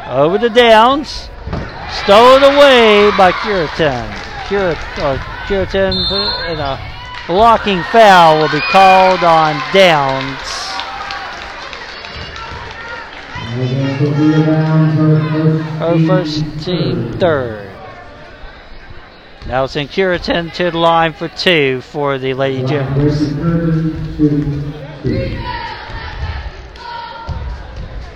Over 0.08 0.38
to 0.38 0.48
Downs. 0.48 1.28
Stolen 2.04 2.44
away 2.44 3.10
by 3.18 3.32
Curitan. 3.42 4.08
Curitan, 4.46 4.84
uh, 4.98 5.44
Curitan 5.48 5.96
in 6.48 6.60
a 6.60 6.78
blocking 7.26 7.82
foul 7.90 8.38
will 8.38 8.48
be 8.48 8.60
called 8.60 9.24
on 9.24 9.60
Downs. 9.72 10.65
First 16.06 16.44
team 16.62 17.12
third. 17.18 17.70
Now 19.46 19.64
in 19.64 19.88
Curitan 19.88 20.50
to 20.56 20.70
the 20.70 20.78
line 20.78 21.14
for 21.14 21.28
two 21.28 21.80
for 21.80 22.18
the 22.18 22.34
Lady 22.34 22.66
Generals. 22.66 23.32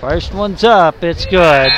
First 0.01 0.35
one's 0.35 0.63
up, 0.63 1.03
it's 1.03 1.25
good. 1.25 1.73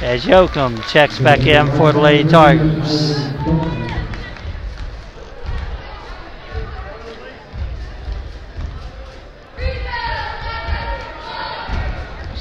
As 0.00 0.24
Yoakum 0.24 0.82
checks 0.88 1.18
back 1.18 1.40
in 1.40 1.66
for 1.72 1.92
the 1.92 2.00
Lady 2.00 2.28
Tigers. 2.28 3.28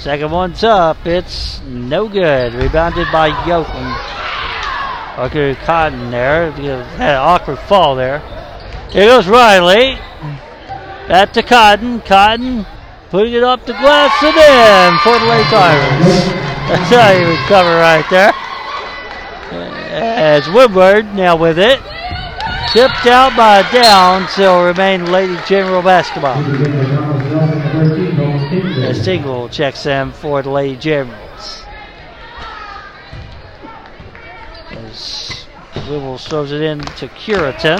Second 0.02 0.32
one's 0.32 0.64
up. 0.64 1.06
It's 1.06 1.62
no 1.62 2.10
good. 2.10 2.56
Rebounded 2.56 3.08
by 3.12 3.30
Yoakum. 3.46 5.26
Okay, 5.28 5.54
Cotton 5.64 6.10
there. 6.10 6.50
Had 6.50 7.12
an 7.12 7.18
awkward 7.18 7.60
fall 7.60 7.96
there. 7.96 8.18
Here 8.90 9.06
goes 9.06 9.28
Riley. 9.28 10.00
Back 11.08 11.34
to 11.34 11.44
Cotton. 11.44 12.02
Cotton 12.02 12.66
putting 13.12 13.34
it 13.34 13.44
up 13.44 13.64
the 13.68 13.74
glass 13.74 14.12
and 14.24 14.36
in 14.36 15.00
for 15.04 15.20
the 15.20 15.26
late 15.28 15.46
Tigers. 15.46 16.26
That's 16.68 16.90
how 16.90 17.12
you 17.12 17.28
recover 17.28 17.76
right 17.76 18.06
there. 18.10 18.34
As 19.94 20.50
Woodward 20.50 21.14
now 21.14 21.36
with 21.36 21.60
it. 21.60 21.80
Tipped 22.74 23.06
out 23.06 23.38
by 23.38 23.70
down, 23.72 24.28
so 24.30 24.66
remain 24.66 25.12
Lady 25.12 25.38
General 25.46 25.84
basketball. 25.84 26.42
As 28.92 29.06
Tingle 29.06 29.48
checks 29.48 29.86
in 29.86 30.12
for 30.12 30.42
the 30.42 30.50
Lady 30.50 30.76
Generals. 30.76 31.64
As 34.70 35.46
Wibbles 35.88 36.28
throws 36.28 36.52
it 36.52 36.62
in 36.62 36.80
to 36.82 37.08
Curitan. 37.08 37.80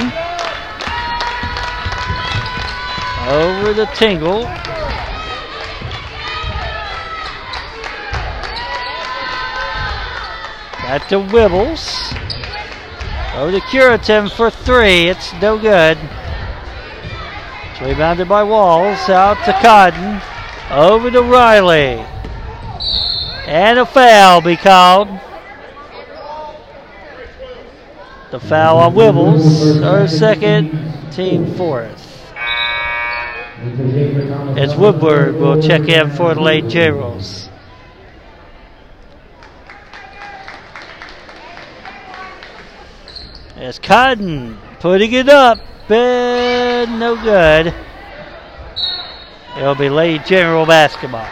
Over 3.28 3.74
the 3.74 3.88
Tingle. 3.94 4.44
Back 10.84 11.10
to 11.10 11.16
Wibbles. 11.16 12.16
Over 13.36 13.52
to 13.52 13.60
Curitan 13.70 14.30
for 14.30 14.50
three. 14.50 15.10
It's 15.10 15.34
no 15.42 15.60
good. 15.60 15.98
It's 17.70 17.82
rebounded 17.82 18.30
by 18.30 18.44
Walls. 18.44 19.10
Out 19.10 19.44
to 19.44 19.52
Cotton. 19.62 20.22
Over 20.72 21.12
to 21.12 21.22
Riley. 21.22 22.06
And 23.46 23.78
a 23.78 23.86
foul 23.86 24.40
be 24.40 24.56
called. 24.56 25.10
The 28.32 28.40
foul 28.40 28.78
on 28.78 28.94
Wibbles. 28.94 29.86
Our 29.86 30.08
second, 30.08 31.12
team 31.12 31.54
fourth. 31.56 32.34
As 34.58 34.74
Woodward 34.78 35.36
will 35.36 35.62
check 35.62 35.90
in 35.90 36.10
for 36.10 36.34
the 36.34 36.42
late 36.42 36.70
Generals. 36.70 37.50
As 43.58 43.78
Cotton 43.78 44.58
putting 44.80 45.12
it 45.12 45.28
up, 45.28 45.60
but 45.90 46.86
no 46.86 47.22
good. 47.22 47.74
It'll 49.58 49.76
be 49.76 49.90
Lady 49.90 50.24
General 50.24 50.66
basketball. 50.66 51.28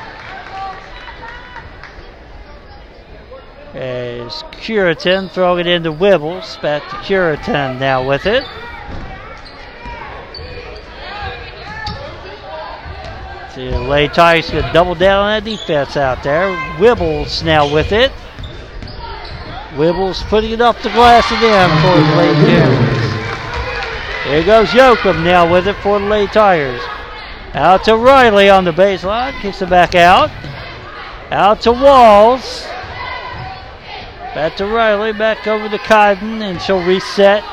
As 3.74 4.44
Curitan 4.52 5.30
throwing 5.30 5.62
it 5.62 5.68
into 5.68 5.92
Wibbles. 5.92 6.62
Back 6.62 6.88
to 6.90 6.98
Curitan 6.98 7.80
now 7.80 8.06
with 8.08 8.26
it. 8.26 8.44
See, 13.56 13.70
Lady 13.70 14.14
Tigers 14.14 14.50
could 14.50 14.72
double 14.74 14.96
down 14.96 15.24
on 15.24 15.44
that 15.44 15.50
defense 15.50 15.96
out 15.96 16.22
there. 16.24 16.50
Wibbles 16.78 17.44
now 17.44 17.72
with 17.74 17.92
it. 17.92 18.12
Wibbles 19.76 20.24
putting 20.30 20.52
it 20.52 20.62
up 20.62 20.78
the 20.82 20.90
glass 20.90 21.26
again 21.32 21.70
for 21.82 21.96
the 21.96 22.16
Lady 22.18 22.52
Generals. 22.52 23.00
Here 24.26 24.44
goes 24.44 24.68
Yoakum 24.70 25.24
now 25.24 25.52
with 25.52 25.68
it 25.68 25.76
for 25.78 26.00
the 26.00 26.06
Lady 26.06 26.32
Tigers. 26.32 26.82
Out 27.54 27.84
to 27.86 27.98
Riley 27.98 28.50
on 28.50 28.64
the 28.64 28.72
baseline. 28.72 29.34
Kicks 29.42 29.62
it 29.62 29.70
back 29.70 29.96
out. 29.96 30.30
Out 31.32 31.62
to 31.62 31.72
Walls. 31.72 32.64
Back 34.36 34.56
to 34.58 34.68
Riley. 34.68 35.14
Back 35.14 35.48
over 35.48 35.68
to 35.68 35.78
Cotton. 35.80 36.44
And 36.44 36.62
she'll 36.62 36.86
reset. 36.86 37.44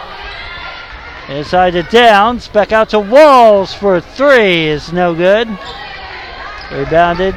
Inside 1.28 1.70
to 1.70 1.82
Downs. 1.84 2.46
Back 2.46 2.72
out 2.72 2.90
to 2.90 3.00
Walls 3.00 3.72
for 3.72 4.00
three. 4.00 4.66
Is 4.66 4.92
no 4.92 5.14
good. 5.14 5.48
Rebounded 6.70 7.34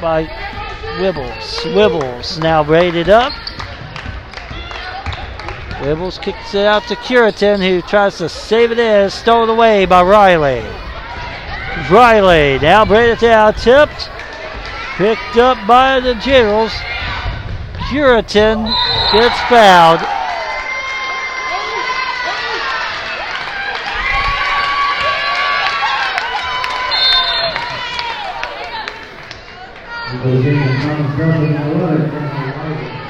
by 0.00 0.26
Wibbles. 0.98 1.62
Wibbles 1.72 2.42
now 2.42 2.64
braided 2.64 3.08
up. 3.08 3.32
Wibbles 5.82 6.20
kicks 6.20 6.54
it 6.54 6.66
out 6.66 6.82
to 6.88 6.96
Curitan, 6.96 7.60
who 7.60 7.80
tries 7.82 8.18
to 8.18 8.28
save 8.28 8.72
it 8.72 8.80
in. 8.80 9.08
Stolen 9.10 9.50
away 9.50 9.86
by 9.86 10.02
Riley. 10.02 10.64
Riley 11.90 12.58
now 12.58 12.84
braided 12.84 13.18
down, 13.18 13.54
tipped, 13.54 14.10
picked 14.96 15.36
up 15.38 15.56
by 15.66 16.00
the 16.00 16.14
Generals. 16.14 16.72
Curitan 17.88 18.64
gets 19.12 19.40
fouled. 19.48 20.00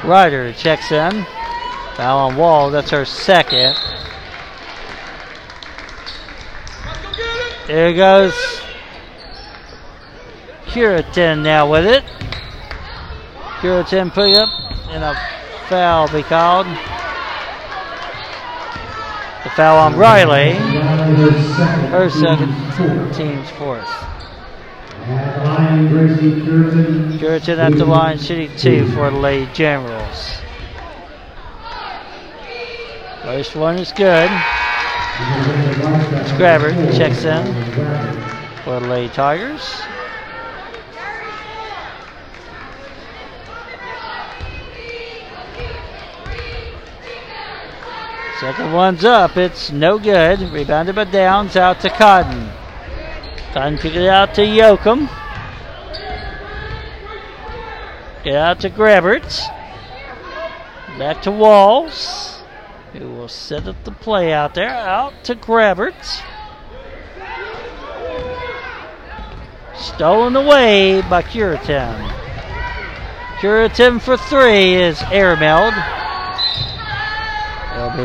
Ryder 0.05 0.53
checks 0.53 0.91
in. 0.91 1.25
Foul 1.95 2.17
on 2.29 2.35
Wall. 2.37 2.71
That's 2.71 2.91
her 2.91 3.03
second. 3.03 3.75
There 7.67 7.93
goes 7.93 8.58
Curitin 10.69 11.41
now 11.41 11.69
with 11.69 11.87
it. 11.87 12.03
Curitin 13.59 14.13
putting 14.13 14.35
up 14.35 14.49
and 14.89 15.03
a 15.03 15.15
foul 15.67 16.07
be 16.09 16.21
called. 16.21 16.67
The 19.43 19.49
foul 19.55 19.77
on 19.77 19.97
Riley. 19.97 20.53
Her 21.89 22.09
second, 22.09 22.53
team's 23.13 23.49
fourth. 23.51 23.89
Gracie 27.17 27.51
at 27.53 27.71
the 27.71 27.85
line, 27.85 28.19
shooting 28.19 28.55
two 28.55 28.87
for 28.89 29.09
the 29.09 29.17
Lady 29.17 29.51
Generals. 29.53 30.37
First 33.23 33.55
one 33.55 33.79
is 33.79 33.91
good. 33.91 34.29
Grabber 36.37 36.71
checks 36.95 37.25
in 37.25 37.43
for 38.63 38.79
the 38.79 38.87
Lady 38.87 39.11
Tigers. 39.11 39.81
Second 48.39 48.71
one's 48.71 49.03
up. 49.03 49.35
It's 49.35 49.69
no 49.69 49.99
good. 49.99 50.39
Rebounded 50.39 50.95
by 50.95 51.03
Downs 51.03 51.57
out 51.57 51.81
to 51.81 51.89
Cotton. 51.89 52.49
Cotton 53.51 53.77
kick 53.77 53.95
it 53.95 54.07
out 54.07 54.33
to 54.35 54.41
Yoakum. 54.41 55.09
Get 58.23 58.35
out 58.35 58.61
to 58.61 58.69
Grabbert. 58.69 59.27
Back 60.97 61.21
to 61.23 61.31
Walls. 61.31 62.41
Who 62.93 63.11
will 63.11 63.27
set 63.27 63.67
up 63.67 63.83
the 63.83 63.91
play 63.91 64.31
out 64.31 64.53
there. 64.53 64.69
Out 64.69 65.21
to 65.25 65.35
Grabbert. 65.35 65.95
Stolen 69.75 70.37
away 70.37 71.01
by 71.01 71.23
Curitin. 71.23 72.09
Curitin 73.39 73.99
for 73.99 74.15
three 74.15 74.75
is. 74.75 75.01
It'll 75.11 75.35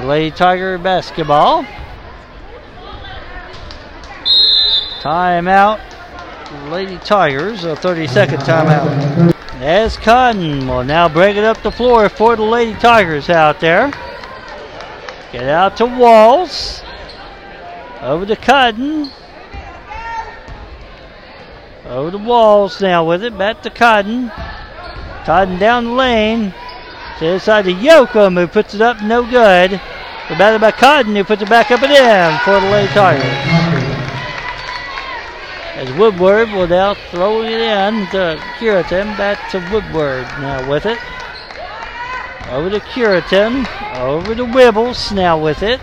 Lady 0.01 0.31
Tiger 0.31 0.79
basketball. 0.79 1.65
Timeout. 5.01 5.81
Lady 6.71 6.99
Tigers, 6.99 7.65
a 7.65 7.77
30 7.77 8.07
second 8.07 8.39
timeout. 8.39 9.35
As 9.61 9.97
Cotton 9.97 10.67
will 10.67 10.85
now 10.85 11.09
break 11.09 11.37
it 11.37 11.45
up 11.45 11.63
the 11.63 11.71
floor 11.71 12.09
for 12.09 12.37
the 12.37 12.43
Lady 12.43 12.75
Tigers 12.79 13.29
out 13.29 13.61
there. 13.61 13.91
Get 15.33 15.45
out 15.45 15.77
to 15.79 15.87
Walls. 15.87 16.83
Over 18.01 18.27
to 18.27 18.37
Cotton. 18.37 19.11
Over 21.87 22.11
to 22.13 22.19
Walls 22.19 22.81
now 22.81 23.05
with 23.05 23.25
it. 23.25 23.37
Back 23.37 23.63
to 23.63 23.71
Cotton. 23.71 24.31
Cotton 25.25 25.59
down 25.59 25.85
the 25.85 25.91
lane. 25.91 26.55
To 27.19 27.25
the 27.27 27.39
side 27.39 27.67
to 27.67 27.73
Yoakum 27.73 28.39
who 28.39 28.49
puts 28.49 28.75
it 28.75 28.81
up 28.81 29.01
no 29.03 29.25
good. 29.25 29.81
Rebounded 30.29 30.61
by 30.61 30.73
Cotton 30.73 31.15
who 31.15 31.23
puts 31.23 31.43
it 31.43 31.49
back 31.49 31.71
up 31.71 31.83
and 31.83 31.93
in 31.93 32.39
for 32.41 32.59
the 32.59 32.73
Lady 32.73 32.93
Tigers. 32.93 33.85
As 35.77 35.93
Woodward 35.93 36.51
will 36.51 36.67
now 36.67 36.95
throw 36.95 37.43
it 37.43 37.53
in 37.53 38.07
to 38.09 38.41
Curitin. 38.59 39.17
Back 39.17 39.51
to 39.51 39.59
Woodward 39.73 40.25
now 40.41 40.69
with 40.69 40.87
it. 40.87 40.99
Over 42.51 42.71
to 42.71 42.81
Curitin. 42.81 43.65
Over 43.97 44.35
to 44.35 44.45
Wibbles 44.45 45.15
now 45.15 45.41
with 45.41 45.63
it. 45.63 45.81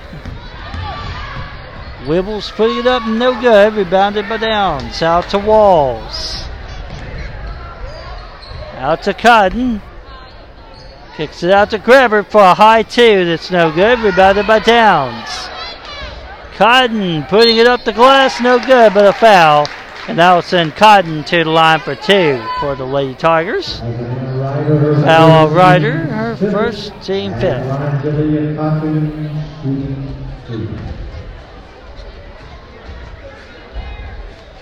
Wibbles 2.03 2.51
putting 2.51 2.79
it 2.79 2.87
up 2.87 3.07
no 3.07 3.39
good. 3.39 3.73
Rebounded 3.75 4.27
by 4.27 4.37
Downs. 4.37 5.01
Out 5.01 5.29
to 5.29 5.39
Walls. 5.39 6.45
Out 8.75 9.03
to 9.03 9.13
Cotton. 9.13 9.81
Kicks 11.17 11.43
it 11.43 11.51
out 11.51 11.69
to 11.71 11.77
Grabber 11.77 12.23
for 12.23 12.41
a 12.41 12.53
high 12.53 12.83
two 12.83 13.25
that's 13.25 13.51
no 13.51 13.71
good. 13.71 13.99
Rebounded 13.99 14.47
by 14.47 14.59
Downs. 14.59 15.49
Cotton 16.55 17.23
putting 17.23 17.57
it 17.57 17.67
up 17.67 17.83
the 17.83 17.91
glass, 17.91 18.39
no 18.39 18.59
good, 18.59 18.93
but 18.93 19.05
a 19.05 19.13
foul. 19.13 19.67
And 20.07 20.17
that 20.19 20.33
will 20.33 20.41
send 20.41 20.75
Cotton 20.75 21.23
to 21.25 21.43
the 21.43 21.49
line 21.49 21.79
for 21.79 21.95
two 21.95 22.43
for 22.59 22.75
the 22.75 22.85
Lady 22.85 23.13
Tigers. 23.13 23.79
Foul 23.79 25.49
Ryder, 25.49 25.97
her 25.97 26.35
first, 26.35 26.93
team 27.01 27.33
fifth. 27.39 27.65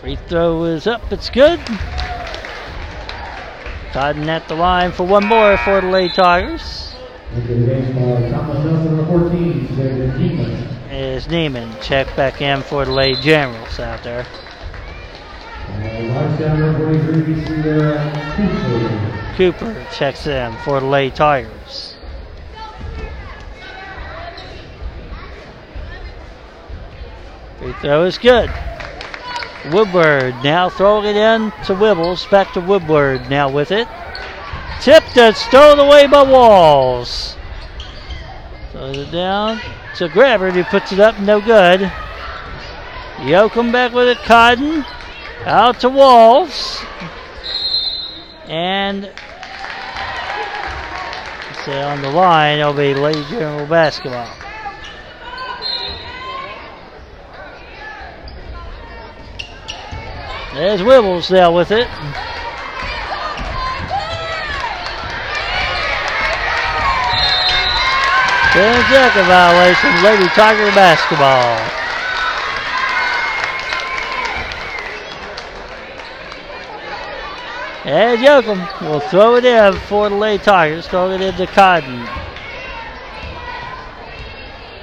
Free 0.02 0.18
throw 0.28 0.64
is 0.64 0.88
up, 0.88 1.12
it's 1.12 1.30
good. 1.30 1.60
Cotton 3.92 4.30
at 4.30 4.48
the 4.48 4.56
line 4.56 4.92
for 4.92 5.06
one 5.06 5.26
more 5.26 5.58
for 5.58 5.82
the 5.82 5.88
Lady 5.88 6.14
Tigers. 6.14 6.94
Is 10.92 11.28
Neiman 11.28 11.82
check 11.82 12.16
back 12.16 12.42
in 12.42 12.62
for 12.62 12.86
the 12.86 12.92
Lady 12.92 13.20
Generals 13.22 13.80
out 13.80 14.04
there. 14.04 14.26
Cooper 19.36 19.86
checks 19.94 20.28
in 20.28 20.56
for 20.58 20.80
the 20.80 20.86
Lady 20.86 21.16
Tigers. 21.16 21.96
Free 27.58 27.74
throw 27.82 28.06
is 28.06 28.18
good. 28.18 28.52
Woodward 29.66 30.36
now 30.44 30.70
throwing 30.70 31.06
it 31.06 31.16
in 31.16 31.52
to 31.66 31.76
Wibbles. 31.76 32.30
Back 32.32 32.54
to 32.54 32.62
Woodward 32.62 33.30
now 33.30 33.50
with 33.50 33.72
it. 33.72 33.88
Tipped 34.82 35.18
and 35.18 35.36
stolen 35.36 35.80
away 35.80 36.08
by 36.08 36.24
Walls. 36.24 37.36
Throws 38.72 38.98
it 38.98 39.12
down 39.12 39.60
to 39.98 40.08
Grabber 40.08 40.52
who 40.52 40.64
puts 40.64 40.92
it 40.92 41.00
up, 41.00 41.20
no 41.20 41.42
good. 41.42 41.82
Yoakum 43.18 43.72
back 43.72 43.92
with 43.92 44.08
it, 44.08 44.18
Cotton. 44.20 44.86
Out 45.46 45.82
to 45.82 45.90
Walls. 45.90 46.80
And 48.48 49.12
say 51.66 51.82
on 51.82 52.02
the 52.02 52.10
line, 52.10 52.60
it'll 52.60 52.74
be 52.74 52.94
Lady 52.94 53.24
General 53.26 53.68
Basketball. 53.68 54.30
There's 60.54 60.82
Wibbles 60.82 61.30
now 61.32 61.52
with 61.56 61.72
it. 61.72 61.88
Ten 68.52 68.84
second 68.90 69.26
violation, 69.26 70.04
Lady 70.04 70.28
Tiger 70.30 70.72
basketball. 70.74 71.80
And 77.86 78.20
Yoakum 78.20 78.90
will 78.90 79.00
throw 79.00 79.36
it 79.36 79.46
in 79.46 79.74
for 79.82 80.10
the 80.10 80.16
Lady 80.16 80.44
Tigers, 80.44 80.88
throw 80.88 81.12
it 81.12 81.22
into 81.22 81.46
Cotton. 81.46 82.06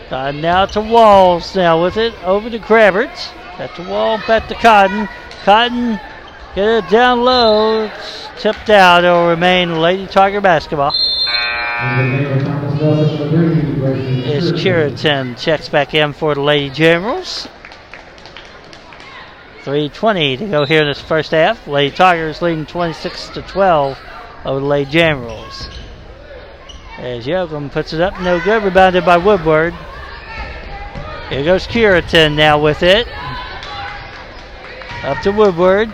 Cotton 0.09 0.40
now 0.40 0.66
to 0.66 0.81
Walls 0.81 1.57
now 1.57 1.83
with 1.83 1.96
it, 1.96 2.14
over 2.22 2.48
to 2.48 2.59
Grabbert. 2.61 3.33
Back 3.59 3.74
to 3.74 3.83
Wall, 3.83 4.20
back 4.29 4.46
to 4.48 4.55
Cotton. 4.55 5.09
Cotton 5.46 6.00
get 6.56 6.66
it 6.66 6.90
down 6.90 7.22
low, 7.22 7.85
it's 7.85 8.28
tipped 8.42 8.68
out, 8.68 9.04
it'll 9.04 9.28
remain 9.28 9.80
Lady 9.80 10.09
Tiger 10.09 10.40
basketball. 10.40 10.90
Is 14.26 14.50
Curitin 14.54 15.40
checks 15.40 15.68
back 15.68 15.94
in 15.94 16.14
for 16.14 16.35
the 16.35 16.40
Lady 16.40 16.68
Generals. 16.70 17.46
3.20 19.62 20.38
to 20.38 20.46
go 20.48 20.64
here 20.64 20.82
in 20.82 20.88
this 20.88 21.00
first 21.00 21.30
half. 21.30 21.68
Lady 21.68 21.94
Tigers 21.94 22.42
leading 22.42 22.66
26 22.66 23.28
to 23.28 23.42
12 23.42 23.96
over 24.44 24.59
the 24.59 24.66
Lady 24.66 24.90
Generals. 24.90 25.68
As 26.98 27.24
Yoakum 27.24 27.70
puts 27.70 27.92
it 27.92 28.00
up, 28.00 28.20
no 28.20 28.40
good, 28.40 28.64
rebounded 28.64 29.04
by 29.04 29.16
Woodward. 29.16 29.74
Here 31.28 31.44
goes 31.44 31.68
Curitin 31.68 32.35
now 32.35 32.61
with 32.61 32.82
it. 32.82 33.06
Up 35.02 35.20
to 35.22 35.32
Woodward. 35.32 35.92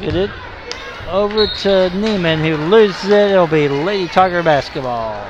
Get 0.00 0.14
it. 0.14 0.30
Over 1.08 1.46
to 1.46 1.90
Neiman, 1.94 2.38
who 2.38 2.56
loses 2.56 3.10
it. 3.10 3.30
It'll 3.30 3.46
be 3.46 3.68
Lady 3.68 4.06
Tiger 4.08 4.42
basketball. 4.42 5.26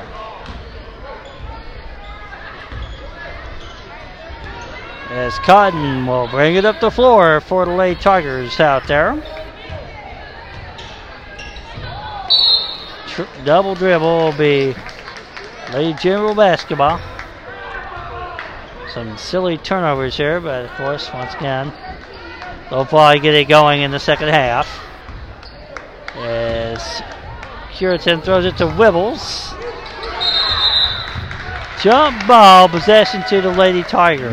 As 5.10 5.38
Cotton 5.40 6.06
will 6.06 6.28
bring 6.28 6.54
it 6.54 6.64
up 6.64 6.80
the 6.80 6.90
floor 6.90 7.40
for 7.40 7.64
the 7.64 7.72
Lady 7.72 8.00
Tigers 8.00 8.60
out 8.60 8.86
there. 8.86 9.20
Double 13.44 13.74
dribble 13.74 14.18
will 14.18 14.32
be 14.32 14.74
Lady 15.72 15.98
General 15.98 16.34
basketball. 16.34 17.00
Some 18.94 19.16
silly 19.18 19.58
turnovers 19.58 20.16
here, 20.16 20.40
but 20.40 20.66
of 20.66 20.70
course, 20.72 21.12
once 21.12 21.34
again, 21.34 21.72
they'll 22.70 22.86
probably 22.86 23.20
get 23.20 23.34
it 23.34 23.48
going 23.48 23.82
in 23.82 23.90
the 23.90 24.00
second 24.00 24.28
half. 24.28 24.68
As 26.14 27.02
Curitan 27.72 28.22
throws 28.22 28.44
it 28.44 28.56
to 28.58 28.64
Wibbles. 28.64 29.56
Jump 31.82 32.26
ball, 32.26 32.68
possession 32.68 33.22
to 33.28 33.40
the 33.40 33.50
Lady 33.50 33.82
Tigers. 33.82 34.30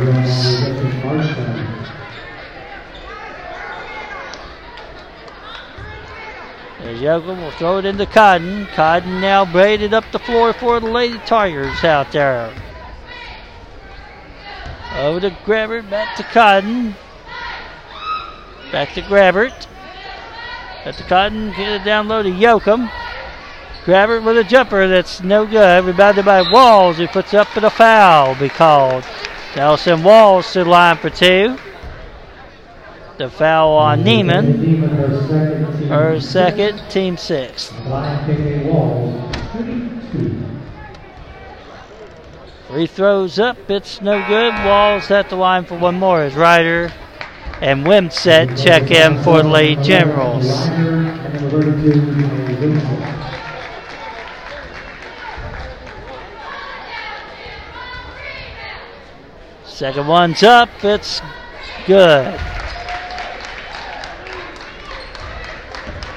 As 6.80 7.00
Yoakum 7.00 7.42
will 7.42 7.52
throw 7.52 7.78
it 7.78 7.86
into 7.86 8.06
Cotton. 8.06 8.66
Cotton 8.68 9.22
now 9.22 9.46
braided 9.46 9.94
up 9.94 10.04
the 10.12 10.20
floor 10.20 10.52
for 10.52 10.80
the 10.80 10.88
Lady 10.88 11.20
Tigers 11.20 11.84
out 11.84 12.12
there. 12.12 12.54
Over 14.96 15.22
to 15.22 15.30
Grabbert, 15.46 15.90
back 15.90 16.18
to 16.18 16.24
Cotton. 16.24 16.96
Back 18.72 18.94
to 18.96 19.02
Grabbert. 19.02 19.68
Back 20.84 20.96
the 20.98 21.04
Cotton, 21.04 21.52
get 21.52 21.82
it 21.82 21.86
down 21.86 22.08
low 22.08 22.22
to 22.22 22.30
Yoakum. 22.30 22.92
Grabbert 23.86 24.24
with 24.24 24.38
a 24.38 24.44
jumper 24.44 24.88
that's 24.88 25.24
no 25.24 25.46
good. 25.46 25.86
Rebounded 25.86 26.26
by 26.26 26.42
Walls, 26.52 26.98
who 26.98 27.08
puts 27.08 27.34
up 27.34 27.48
for 27.48 27.62
the 27.62 27.70
foul 27.70 28.36
be 28.36 28.50
called. 28.50 29.06
That'll 29.56 30.04
Walls 30.04 30.52
to 30.52 30.66
the 30.66 30.70
line 30.70 30.98
for 30.98 31.10
two. 31.10 31.58
The 33.18 33.30
foul 33.30 33.72
on 33.72 34.04
Neiman. 34.04 35.88
Her 35.88 36.20
second, 36.20 36.82
team 36.90 37.16
sixth. 37.16 37.74
Free 42.68 42.88
throws 42.88 43.40
up, 43.40 43.58
it's 43.70 44.02
no 44.02 44.28
good. 44.28 44.54
Walls 44.66 45.10
at 45.10 45.30
the 45.30 45.38
line 45.38 45.64
for 45.64 45.78
one 45.78 45.96
more 45.96 46.22
as 46.22 46.36
Ryder 46.36 46.92
and 47.62 47.86
Wimset 47.86 48.62
check 48.62 48.92
in 48.92 49.22
for 49.24 49.42
the 49.42 49.50
Lady 49.50 49.82
Generals. 49.82 50.46
Second 59.66 60.08
one's 60.08 60.44
up, 60.44 60.70
it's 60.84 61.22
good. 61.86 62.40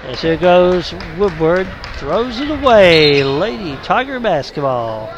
As 0.04 0.22
here 0.22 0.36
goes 0.36 0.92
Woodward, 1.16 1.68
throws 1.94 2.40
it 2.40 2.50
away. 2.50 3.22
Lady 3.22 3.76
Tiger 3.82 4.18
basketball. 4.18 5.14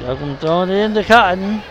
Yoakum 0.00 0.38
throwing 0.40 0.70
it 0.70 0.76
into 0.76 1.04
Cotton. 1.04 1.62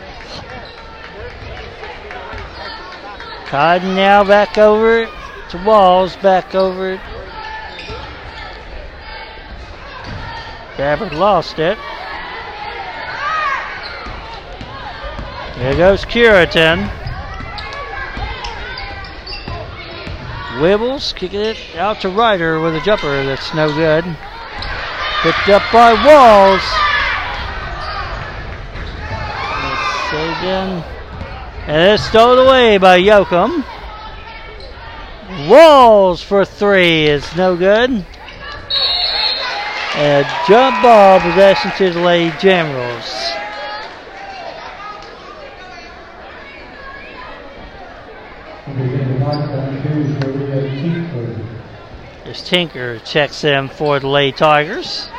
Cotton 3.47 3.95
now 3.95 4.23
back 4.23 4.57
over 4.57 5.09
to 5.49 5.57
Walls, 5.65 6.15
back 6.17 6.53
over. 6.53 7.01
Gabbard 10.77 11.13
lost 11.13 11.59
it. 11.59 11.77
Here 15.55 15.75
goes 15.75 16.05
Curitan. 16.05 16.89
Wibbles 20.59 21.13
kicking 21.15 21.41
it 21.41 21.57
out 21.75 21.99
to 22.01 22.09
Ryder 22.09 22.61
with 22.61 22.75
a 22.75 22.81
jumper 22.81 23.23
that's 23.25 23.53
no 23.53 23.67
good. 23.73 24.03
Picked 25.21 25.49
up 25.49 25.63
by 25.73 25.91
Walls. 25.93 26.61
Let's 29.63 30.11
say 30.11 30.28
And 30.41 30.83
it's 31.67 32.03
stolen 32.03 32.47
away 32.47 32.77
by 32.77 32.99
Yoakum. 32.99 33.65
Walls 35.49 36.23
for 36.23 36.45
three 36.45 37.05
is 37.05 37.35
no 37.35 37.57
good. 37.57 38.05
And 39.95 40.25
a 40.25 40.41
jump 40.47 40.81
ball 40.81 41.19
possession 41.19 41.71
to 41.77 41.91
the 41.91 41.99
Lady 41.99 42.35
Generals. 42.37 43.05
As 52.25 52.41
Tinker 52.47 52.99
checks 52.99 53.43
in 53.43 53.67
for 53.67 53.99
the 53.99 54.07
Lady 54.07 54.37
Tigers. 54.37 55.09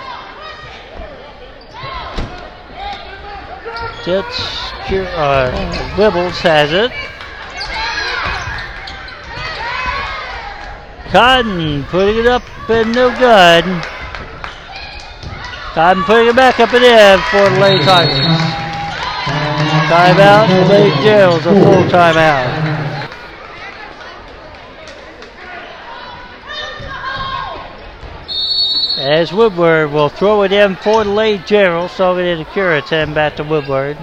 Jets, 4.05 4.41
uh, 4.91 5.51
Wibbles 5.97 6.41
has 6.41 6.73
it. 6.73 6.91
Cotton 11.11 11.85
putting 11.85 12.19
it 12.19 12.27
up 12.27 12.43
and 12.71 12.95
no 12.95 13.11
good. 13.11 13.65
Cotton 15.75 16.03
putting 16.05 16.29
it 16.29 16.37
back 16.37 16.61
up 16.61 16.73
and 16.73 16.85
in 16.85 17.21
for 17.31 17.51
the 17.51 17.61
Lady 17.61 17.85
Tigers. 17.85 18.25
Timeout, 19.91 20.69
Lady 20.69 20.91
Generals 21.03 21.45
a 21.47 21.53
full 21.53 21.85
timeout. 21.91 22.70
As 29.11 29.33
Woodward 29.33 29.91
will 29.91 30.09
throw 30.09 30.45
it 30.45 30.53
in 30.53 30.77
for 30.77 31.03
the 31.03 31.11
late 31.11 31.45
general, 31.45 31.89
so 31.89 32.17
it 32.17 32.27
into 32.27 32.45
Curitan, 32.53 33.13
back 33.13 33.35
to 33.37 33.43
Woodward. 33.43 33.99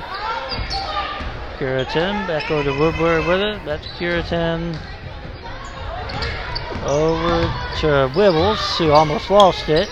Curitan, 1.58 2.28
back 2.28 2.52
over 2.52 2.70
to 2.70 2.78
Woodward 2.78 3.26
with 3.26 3.40
it, 3.40 3.66
back 3.66 3.82
to 3.84 3.90
Curitan. 3.98 4.78
Over 6.84 7.40
to 7.80 8.12
Wibbles, 8.20 8.78
who 8.78 8.92
almost 8.92 9.30
lost 9.30 9.70
it. 9.70 9.88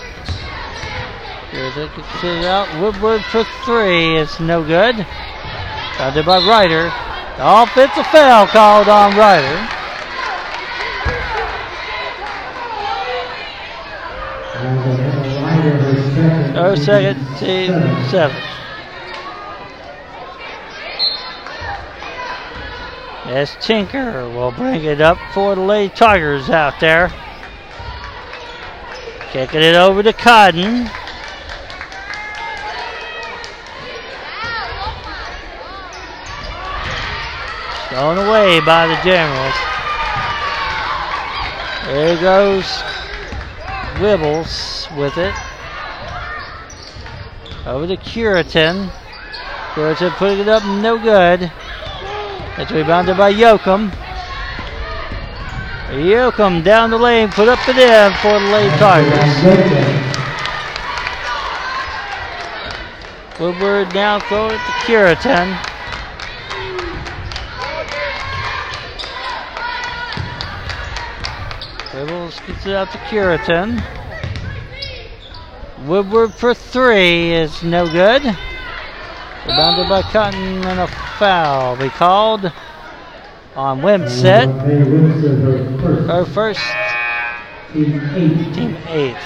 Curitan 1.48 1.88
gets 1.96 2.22
it 2.24 2.44
out, 2.44 2.68
Woodward 2.78 3.24
for 3.24 3.44
three, 3.64 4.18
it's 4.18 4.38
no 4.38 4.62
good. 4.62 4.96
Founded 5.96 6.26
by 6.26 6.46
Ryder. 6.46 6.92
The 7.38 7.62
offensive 7.62 8.06
foul 8.08 8.46
called 8.48 8.90
on 8.90 9.16
Ryder. 9.16 9.75
Oh, 16.68 16.74
second, 16.74 17.24
team 17.36 17.70
seven. 18.10 18.36
As 23.26 23.56
Tinker 23.60 24.28
will 24.30 24.50
bring 24.50 24.82
it 24.82 25.00
up 25.00 25.16
for 25.32 25.54
the 25.54 25.60
Lady 25.60 25.94
Tigers 25.94 26.50
out 26.50 26.80
there. 26.80 27.12
Kicking 29.30 29.62
it 29.62 29.76
over 29.76 30.02
to 30.02 30.12
Cotton. 30.12 30.90
Thrown 37.90 38.18
away 38.18 38.58
by 38.58 38.88
the 38.88 38.98
Generals. 39.04 39.54
There 41.86 42.20
goes 42.20 42.64
Wibbles 44.00 44.96
with 44.96 45.16
it. 45.16 45.45
Uh, 47.66 47.74
Over 47.74 47.88
to 47.88 47.96
Curitan. 47.96 48.90
Curitan 49.74 50.10
putting 50.12 50.38
it 50.38 50.48
up, 50.48 50.62
no 50.64 50.98
good. 50.98 51.50
It's 52.58 52.70
rebounded 52.70 53.16
by 53.16 53.32
Yoakum. 53.32 53.90
Yoakum 55.90 56.62
down 56.62 56.90
the 56.90 56.98
lane, 56.98 57.28
put 57.28 57.48
up 57.48 57.58
and 57.68 57.78
in 57.78 58.12
for 58.18 58.38
the 58.38 58.46
Lady 58.52 58.70
Tigers. 58.76 59.42
Woodward 63.40 63.92
now 63.94 64.20
it 64.50 64.58
to 64.58 64.72
Curitan. 64.86 65.58
Wibbles 71.90 72.46
gets 72.46 72.66
it 72.66 72.74
out 72.76 72.92
to 72.92 72.98
Curitan. 73.08 73.82
Woodward 75.86 76.34
for 76.34 76.52
three 76.52 77.32
is 77.32 77.62
no 77.62 77.86
good. 77.86 78.22
Rebounded 78.22 79.88
by 79.88 80.02
Cotton 80.10 80.64
and 80.64 80.80
a 80.80 80.88
foul 81.18 81.76
be 81.76 81.88
called. 81.90 82.52
on 83.56 83.80
Wimset. 83.80 84.48
May 84.66 86.06
her 86.06 86.24
first 86.26 86.60
team 87.72 88.76
eight. 88.86 88.88
eighth. 88.88 89.16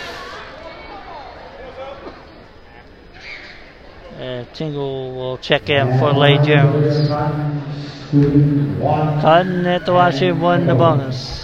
Uh, 4.18 4.44
Tingle 4.53 5.14
will 5.14 5.38
check 5.38 5.70
in 5.70 5.99
for 5.99 6.12
Lay 6.12 6.37
Jones. 6.44 7.09
One. 8.79 9.20
Cotton 9.20 9.66
at 9.66 9.87
the 9.87 9.94
Washington 9.94 10.40
won 10.40 10.66
the 10.66 10.75
bonus. 10.75 11.39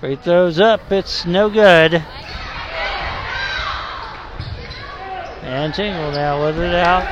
Free 0.00 0.16
throws 0.16 0.60
up, 0.60 0.92
it's 0.92 1.26
no 1.26 1.50
good. 1.50 2.04
And 5.42 5.74
Tingle 5.74 6.12
now 6.12 6.44
with 6.44 6.58
it 6.58 6.74
out. 6.74 7.02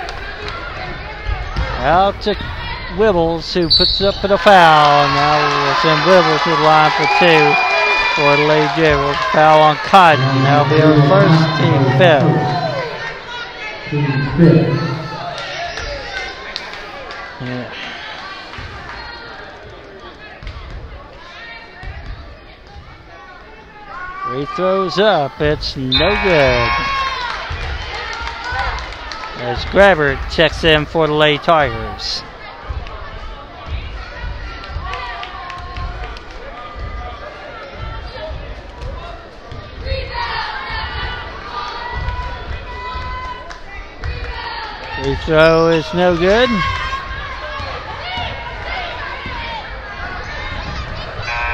Out 1.81 2.21
to 2.23 2.35
Wibbles, 2.95 3.53
who 3.53 3.69
puts 3.69 4.01
up 4.01 4.15
for 4.17 4.29
the 4.29 4.39
foul. 4.39 5.09
Now 5.09 5.65
we'll 5.65 5.75
send 5.83 6.01
Wibbles 6.03 6.43
to 6.45 6.51
the 6.51 6.63
line 6.63 6.91
for 6.93 7.07
two 7.19 7.77
for 8.15 8.37
the 8.37 8.47
Lady 8.47 8.69
Jables. 8.69 9.17
Foul 9.33 9.61
on 9.61 9.77
Cotton. 9.77 10.21
That'll 10.45 10.71
be 10.71 10.81
our 10.81 10.95
first 11.09 11.43
team 11.59 11.83
fifth. 11.99 12.25
Team 13.91 14.07
fifth. 14.39 14.97
Yeah. 17.43 17.73
Free 24.37 24.45
throws 24.55 24.99
up. 24.99 25.41
It's 25.41 25.79
no 25.79 26.11
good. 26.23 26.71
As 29.41 29.65
Grabbert 29.71 30.19
checks 30.31 30.63
in 30.63 30.85
for 30.85 31.07
the 31.07 31.15
Lady 31.15 31.39
Tigers. 31.39 32.23
Free 45.03 45.17
throw 45.25 45.69
is 45.69 45.87
no 45.95 46.15
good. 46.15 46.51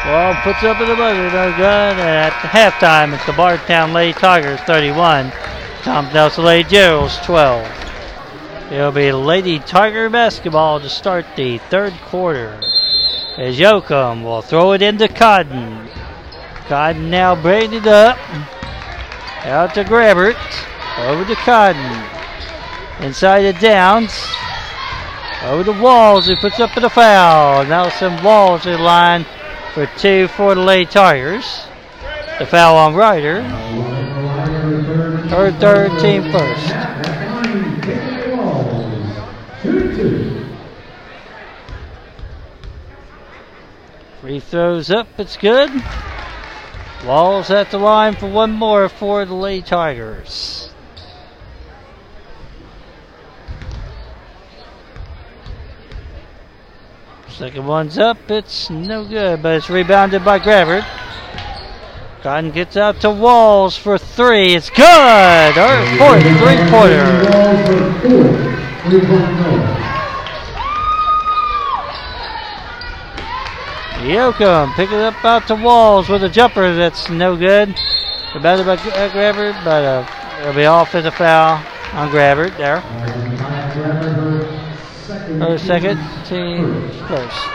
Well, 0.04 0.34
puts 0.42 0.64
up 0.64 0.80
at 0.80 0.88
the 0.88 0.96
buzzer, 0.96 1.30
no 1.30 1.52
good. 1.52 1.62
And 1.62 2.00
at 2.00 2.32
halftime, 2.32 3.14
it's 3.14 3.24
the 3.24 3.32
Bardstown 3.34 3.92
Lady 3.92 4.12
Tigers 4.12 4.58
31, 4.62 5.30
Tom 5.82 6.12
Nelson 6.12 6.44
Lady 6.44 6.68
Generals 6.68 7.16
12. 7.18 8.72
It'll 8.72 8.90
be 8.90 9.12
Lady 9.12 9.60
Tiger 9.60 10.10
basketball 10.10 10.80
to 10.80 10.88
start 10.88 11.24
the 11.36 11.58
third 11.58 11.92
quarter. 12.06 12.58
As 13.36 13.60
Yoakum 13.60 14.24
will 14.24 14.42
throw 14.42 14.72
it 14.72 14.82
into 14.82 15.06
Cotton. 15.06 15.88
Cotton 16.66 17.08
now 17.08 17.40
braided 17.40 17.86
up. 17.86 18.18
Out 19.44 19.72
to 19.74 19.84
Grabbert. 19.84 20.36
Over 20.98 21.24
to 21.24 21.36
Cotton. 21.36 22.08
Inside 23.06 23.42
the 23.42 23.52
Downs. 23.60 24.12
Over 25.44 25.62
to 25.62 25.80
Walls, 25.80 26.26
who 26.26 26.34
puts 26.34 26.58
up 26.58 26.70
for 26.70 26.80
the 26.80 26.90
foul. 26.90 27.64
Nelson 27.64 28.20
Walls 28.24 28.66
in 28.66 28.80
line 28.80 29.24
for 29.74 29.87
two 29.98 30.28
for 30.28 30.54
the 30.54 30.61
Lady 30.61 30.90
Tigers. 30.90 31.66
The 32.38 32.46
foul 32.46 32.76
on 32.76 32.94
Ryder. 32.94 33.42
Her 35.30 35.50
third 35.52 35.98
team 36.00 36.30
first. 36.30 36.72
Free 44.20 44.40
throws 44.40 44.90
up, 44.90 45.08
it's 45.18 45.37
good. 45.37 45.70
Walls 47.06 47.50
at 47.50 47.70
the 47.70 47.78
line 47.78 48.14
for 48.14 48.30
one 48.30 48.52
more 48.52 48.88
for 48.88 49.24
the 49.24 49.35
Lady 49.35 49.62
Tigers. 49.62 50.62
Second 57.37 57.66
one's 57.66 57.99
up, 57.99 58.18
it's 58.31 58.68
no 58.68 59.05
good, 59.05 59.42
but 59.42 59.57
it's 59.57 59.71
rebounded 59.71 60.23
by 60.25 60.38
Grabbert. 60.38 60.85
Cotton 62.23 62.51
gets 62.51 62.77
out 62.77 63.01
to 63.01 63.11
Walls 63.11 63.77
for 63.77 63.97
three, 63.97 64.55
it's 64.55 64.68
good! 64.68 65.59
Our 65.59 65.97
fourth 65.97 66.23
three 66.23 66.57
pointer. 66.68 68.23
Yoakum 74.03 74.75
pick 74.75 74.90
it 74.90 75.01
up 75.01 75.25
out 75.25 75.47
to 75.47 75.55
Walls 75.55 76.09
with 76.09 76.25
a 76.25 76.29
jumper 76.29 76.75
that's 76.75 77.09
no 77.09 77.35
good. 77.35 77.75
Rebounded 78.35 78.66
by 78.66 78.77
Gra- 78.77 79.11
Grabbert, 79.11 79.64
but 79.64 79.85
uh, 79.85 80.40
it'll 80.42 80.55
be 80.55 80.66
off 80.66 80.95
as 80.95 81.07
a 81.07 81.11
foul 81.11 81.64
on 81.95 82.11
Grabbert 82.11 82.57
there. 82.59 82.83
Her 85.42 85.59
second, 85.59 85.98
team 86.24 86.88
first. 87.09 87.48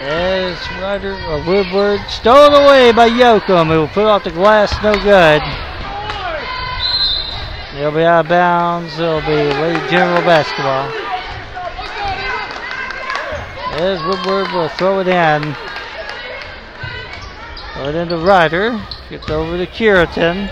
As 0.00 0.56
Ryder 0.80 1.12
or 1.28 1.44
Woodward 1.44 2.00
stolen 2.08 2.54
away 2.54 2.90
by 2.90 3.10
Yoakum, 3.10 3.70
it 3.70 3.76
will 3.76 3.88
put 3.88 4.06
off 4.06 4.24
the 4.24 4.30
glass, 4.30 4.72
no 4.82 4.94
good. 4.94 5.42
They'll 7.74 7.90
be 7.90 8.04
out 8.04 8.24
of 8.24 8.28
bounds. 8.30 8.98
It'll 8.98 9.20
be 9.20 9.26
late 9.26 9.90
general 9.90 10.22
basketball. 10.22 10.88
As 13.78 14.02
Woodward 14.04 14.50
will 14.54 14.70
throw 14.70 15.00
it 15.00 15.06
in. 15.06 15.54
Throw 17.74 17.88
it 17.90 17.94
into 17.94 18.16
Ryder. 18.16 18.82
Gets 19.10 19.28
over 19.28 19.56
to 19.56 19.66
Curitan. 19.66 20.48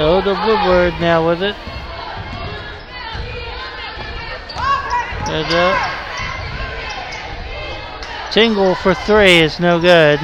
Oh, 0.00 0.22
the 0.24 0.34
Woodward 0.46 0.94
now 1.00 1.26
with 1.26 1.42
it. 1.42 1.56
There's 5.26 5.52
a 5.52 5.98
Tingle 8.30 8.76
for 8.76 8.94
three 8.94 9.38
is 9.40 9.58
no 9.58 9.80
good. 9.80 10.20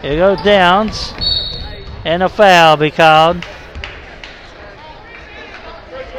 Here 0.00 0.16
goes 0.16 0.42
Downs. 0.42 1.12
And 2.06 2.22
a 2.22 2.30
foul 2.30 2.78
be 2.78 2.90
called 2.90 3.44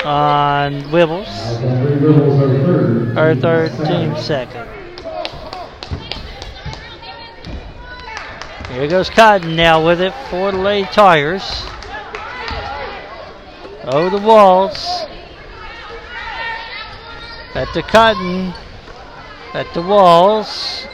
on 0.05 0.83
Wibbles. 0.91 1.27
Our 3.17 3.33
third 3.33 3.71
team 3.87 4.15
second. 4.17 4.70
Here 8.81 8.89
goes 8.89 9.11
Cotton 9.11 9.55
now 9.55 9.85
with 9.85 10.01
it 10.01 10.11
for 10.31 10.51
the 10.51 10.57
Lady 10.57 10.87
Tigers. 10.91 11.67
Over 13.83 14.07
oh, 14.07 14.09
the 14.09 14.17
walls. 14.17 15.05
At 17.53 17.71
the 17.75 17.83
Cotton. 17.83 18.55
At 19.53 19.71
the 19.75 19.83
walls. 19.83 20.87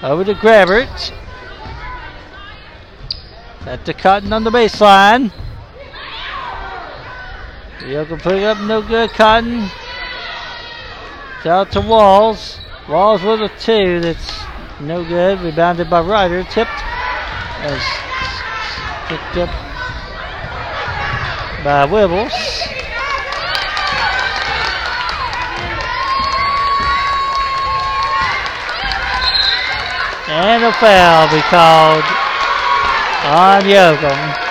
Over 0.00 0.22
to 0.22 0.34
Grabbert. 0.34 1.12
At 3.66 3.84
the 3.84 3.94
Cotton 3.94 4.32
on 4.32 4.44
the 4.44 4.50
baseline. 4.50 5.32
Yoakum 7.80 8.22
put 8.22 8.34
it 8.34 8.44
up, 8.44 8.60
no 8.60 8.80
good. 8.80 9.10
Cotton. 9.10 9.68
It's 11.38 11.46
out 11.46 11.72
to 11.72 11.80
Walls. 11.80 12.60
Walls 12.88 13.24
with 13.24 13.42
a 13.42 13.48
two. 13.58 13.98
That's 13.98 14.41
no 14.82 15.04
good. 15.04 15.40
Rebounded 15.40 15.88
by 15.88 16.00
Ryder. 16.00 16.44
Tipped. 16.44 16.70
As 17.64 17.80
picked 19.08 19.36
up 19.36 19.50
by 21.64 21.86
Wibbles. 21.86 22.32
And 30.28 30.64
a 30.64 30.72
foul 30.72 31.28
be 31.30 31.40
called 31.42 32.04
on 33.26 33.62
Yoakum. 33.62 34.42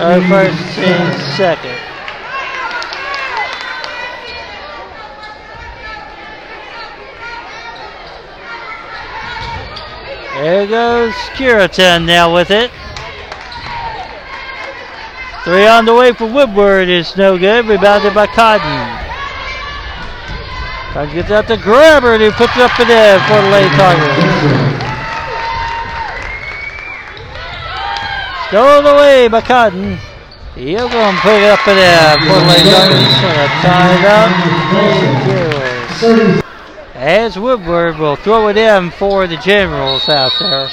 Our 0.00 0.20
first 0.28 0.74
team 0.76 1.36
second. 1.36 1.77
There 10.38 10.68
goes 10.68 11.14
Curitan 11.34 12.06
now 12.06 12.32
with 12.32 12.52
it. 12.52 12.70
Three 15.42 15.66
on 15.66 15.84
the 15.84 15.92
way 15.92 16.12
for 16.12 16.30
Woodward 16.30 16.88
is 16.88 17.16
no 17.16 17.36
good. 17.36 17.66
Rebounded 17.66 18.14
by 18.14 18.28
Cotton. 18.28 18.62
Cotton 20.92 21.12
gets 21.12 21.32
out 21.32 21.48
to 21.48 21.56
Grabbert 21.56 22.14
and 22.14 22.22
he 22.22 22.30
puts 22.30 22.52
it 22.54 22.62
up 22.62 22.78
in 22.78 22.86
for 22.86 23.42
the 23.42 23.50
late 23.50 23.72
target. 23.74 24.14
Stolen 28.46 28.86
away 28.94 29.26
by 29.26 29.40
Cotton. 29.40 29.98
He'll 30.54 30.88
go 30.88 31.00
and 31.00 31.18
put 31.18 31.34
it 31.34 31.50
up 31.50 31.66
in 31.66 31.74
for 32.28 32.38
the 32.38 32.46
late 32.46 32.62
target. 35.98 36.38
Tied. 36.38 36.44
As 36.98 37.38
Woodward 37.38 37.96
will 37.96 38.16
throw 38.16 38.48
it 38.48 38.56
in 38.56 38.90
for 38.90 39.28
the 39.28 39.36
Generals 39.36 40.08
out 40.08 40.32
there. 40.40 40.68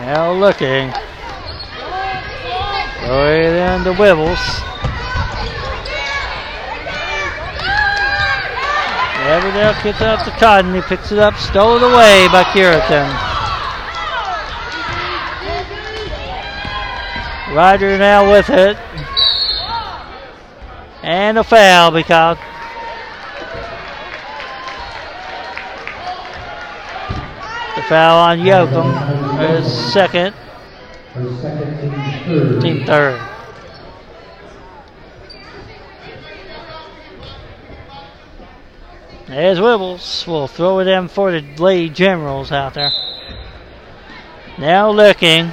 Now 0.00 0.32
looking. 0.32 0.90
Throw 3.04 3.30
it 3.30 3.54
in 3.54 3.84
to 3.84 3.92
Wibbles. 3.92 4.66
Everdale 9.30 9.80
gets 9.84 10.00
out 10.00 10.24
to 10.24 10.32
Cotton. 10.40 10.74
He 10.74 10.80
picks 10.80 11.12
it 11.12 11.20
up, 11.20 11.36
stolen 11.36 11.84
away 11.84 12.26
by 12.32 12.42
Curitan. 12.52 13.06
Ryder 17.54 17.96
now 17.96 18.28
with 18.28 18.50
it. 18.50 18.76
And 21.04 21.38
a 21.38 21.44
foul 21.44 21.92
because 21.92 22.36
foul 27.90 28.18
on 28.18 28.38
Yoakum. 28.38 28.86
His 29.40 29.92
second. 29.92 30.32
Team 32.62 32.86
third. 32.86 33.20
There's 39.26 39.58
Wibbles. 39.58 40.24
We'll 40.28 40.46
throw 40.46 40.78
it 40.78 40.86
in 40.86 41.08
for 41.08 41.32
the 41.32 41.40
Lady 41.56 41.90
Generals 41.90 42.52
out 42.52 42.74
there. 42.74 42.92
Now 44.56 44.92
looking. 44.92 45.52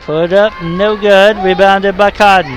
Put 0.00 0.32
up, 0.32 0.52
no 0.64 0.96
good. 0.96 1.36
Rebounded 1.36 1.96
by 1.96 2.10
Cotton. 2.10 2.50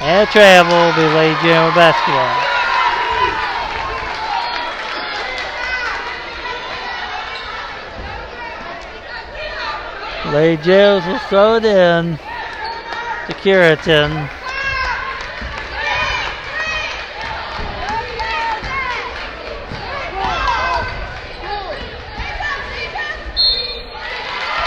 And 0.00 0.28
a 0.28 0.30
travel 0.30 0.72
will 0.72 0.94
be 0.94 1.14
Lady 1.16 1.34
General 1.42 1.74
basketball. 1.74 2.43
Lady 10.32 10.62
Generals 10.62 11.06
will 11.06 11.18
throw 11.18 11.56
it 11.56 11.64
in 11.64 12.18
to 13.26 13.34
Curitan. 13.34 14.10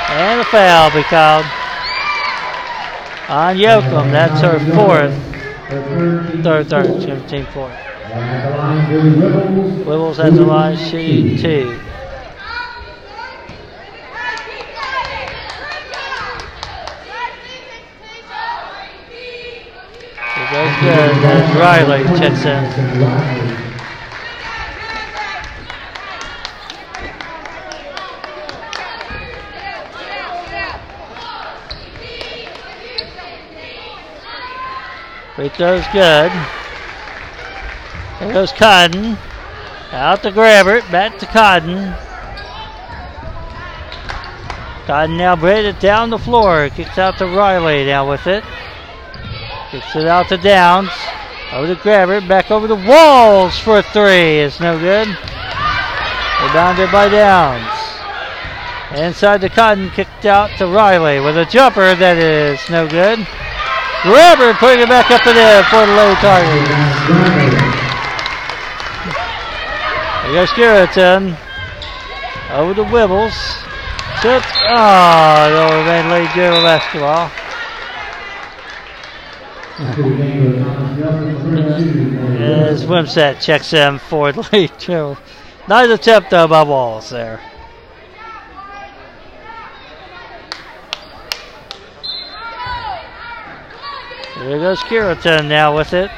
And 0.09 0.41
a 0.41 0.45
foul 0.45 0.91
be 0.91 1.03
called 1.03 1.45
on 3.29 3.57
Yoakum. 3.57 4.11
That's 4.11 4.41
her 4.41 4.59
fourth. 4.73 5.13
Third 5.69 6.43
Third, 6.43 6.67
third, 6.69 7.47
fourth. 7.49 7.71
at 7.73 8.53
Wibbles. 9.85 10.15
Has 10.17 10.33
the 10.35 10.45
line 10.45 10.77
shooting 10.77 11.37
two. 11.37 11.79
There's 20.79 21.55
Riley 21.55 22.03
checks 22.19 22.45
in. 22.45 23.01
Riley. 23.01 23.57
Free 35.35 35.49
throw's 35.49 35.85
good. 35.93 36.31
There 38.19 38.33
goes 38.33 38.51
Cotton. 38.51 39.17
Out 39.91 40.21
to 40.23 40.31
Grabbert. 40.31 40.89
Back 40.91 41.17
to 41.19 41.25
Cotton. 41.25 41.93
Cotton 44.85 45.17
now 45.17 45.35
bred 45.35 45.65
it 45.65 45.79
down 45.79 46.11
the 46.11 46.19
floor. 46.19 46.69
Kicks 46.69 46.97
out 46.99 47.17
to 47.17 47.25
Riley 47.25 47.85
now 47.85 48.09
with 48.09 48.27
it. 48.27 48.43
Kicks 49.71 49.95
it 49.97 50.07
out 50.07 50.29
to 50.29 50.37
Downs. 50.37 50.89
Over 51.51 51.67
to 51.67 51.75
Grabbert. 51.81 52.27
Back 52.27 52.51
over 52.51 52.67
the 52.67 52.75
walls 52.75 53.57
for 53.59 53.79
a 53.79 53.83
three. 53.83 54.39
It's 54.39 54.59
no 54.59 54.79
good. 54.79 55.07
Rebounded 56.41 56.91
by 56.91 57.09
Downs. 57.09 57.67
Inside 58.97 59.41
the 59.41 59.49
Cotton. 59.49 59.89
Kicked 59.89 60.25
out 60.25 60.51
to 60.57 60.67
Riley 60.67 61.19
with 61.19 61.37
a 61.37 61.45
jumper 61.45 61.95
that 61.95 62.17
is 62.17 62.69
no 62.69 62.87
good. 62.87 63.19
Grabbert 64.03 64.55
putting 64.57 64.83
it 64.83 64.87
back 64.89 65.11
up 65.11 65.27
in 65.27 65.35
there 65.35 65.63
for 65.65 65.85
the 65.85 65.93
low 65.95 66.15
target. 66.23 66.67
There 70.23 70.33
goes 70.33 70.49
Skirrington. 70.49 71.37
Over 72.51 72.73
to 72.75 72.83
Wibbles. 72.83 73.35
Tipped. 74.21 74.47
Oh, 74.69 75.47
it'll 75.47 75.79
remain 75.79 76.09
late 76.09 76.29
general 76.35 76.61
basketball. 76.61 77.29
After 77.29 77.35
the 77.35 77.35
game 77.35 77.35
goes 77.35 77.35
Thomas 77.35 77.75
Nelson, 78.67 78.95
number 79.07 79.51
two 79.51 79.63
for 79.63 79.66
the 79.77 79.83
As 82.39 82.85
Wimsett 82.85 83.39
checks 83.39 83.73
in 83.73 83.99
for 83.99 84.31
the 84.31 84.47
late 84.51 84.77
general. 84.79 85.17
Nice 85.67 85.89
attempt 85.89 86.31
though 86.31 86.47
by 86.47 86.63
Walls 86.63 87.11
there. 87.11 87.39
There 94.37 94.59
goes 94.59 94.79
Skirrington 94.79 95.47
now 95.47 95.75
with 95.75 95.93
it. 95.93 96.09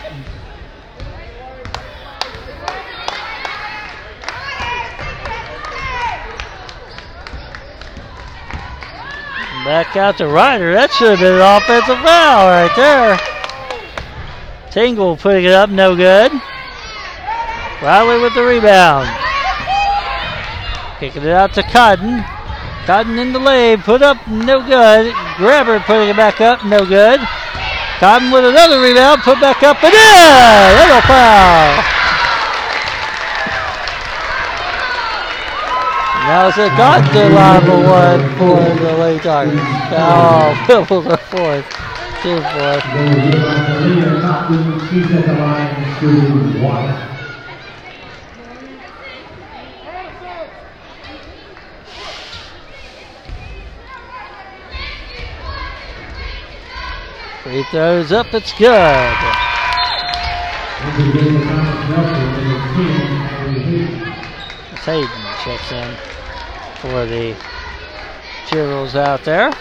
Back 9.66 9.98
out 9.98 10.18
to 10.18 10.28
Ryder. 10.28 10.74
That 10.74 10.92
should 10.92 11.12
have 11.12 11.20
been 11.20 11.36
an 11.36 11.42
offensive 11.42 11.98
foul 12.00 12.48
right 12.48 12.76
there. 12.76 13.29
Tingle 14.72 15.18
putting 15.18 15.46
it 15.46 15.52
up, 15.52 15.70
no 15.70 15.96
good. 15.96 16.32
Riley 17.82 18.22
with 18.22 18.36
the 18.36 18.44
rebound. 18.44 19.10
Kicking 21.00 21.24
it 21.24 21.30
out 21.30 21.54
to 21.54 21.64
Cotton. 21.64 22.24
Cotton 22.86 23.18
in 23.18 23.34
the 23.34 23.40
lane, 23.40 23.82
put 23.82 24.02
up, 24.02 24.28
no 24.28 24.62
good. 24.62 25.14
Grabbert 25.38 25.84
putting 25.84 26.10
it 26.10 26.16
back 26.16 26.42
up, 26.42 26.66
no 26.66 26.86
good. 26.86 27.20
Cotton 28.00 28.32
with 28.32 28.46
another 28.46 28.82
rebound, 28.82 29.22
put 29.22 29.40
back 29.42 29.64
up 29.64 29.84
and 29.84 29.94
in! 29.94 30.80
Little 30.80 31.02
foul. 31.02 32.00
Now 36.30 36.48
it's 36.48 36.58
a 36.58 36.70
to 36.70 37.30
line 37.30 37.66
for 37.66 37.82
one 37.90 38.38
for 38.38 38.84
the 38.84 38.98
late 38.98 39.24
target. 39.24 39.60
Oh, 39.94 40.54
Pebbles 40.68 41.08
are 41.08 41.18
fourth. 41.18 41.66
Two 42.22 42.36
fourth. 42.36 42.86
Leader 42.94 44.20
Cotton, 44.20 44.80
she's 44.90 45.10
at 45.12 45.26
the 45.26 45.34
line, 45.36 46.00
shooting 46.02 46.62
one. 46.62 46.94
Free 57.44 57.64
throws 57.72 58.12
up, 58.12 58.34
it's 58.34 58.52
good. 58.58 59.16
Hayden 64.84 65.10
checks 65.44 65.72
in 65.72 65.96
for 66.82 67.06
the 67.06 67.36
Generals 68.50 68.96
out 68.96 69.24
there. 69.24 69.54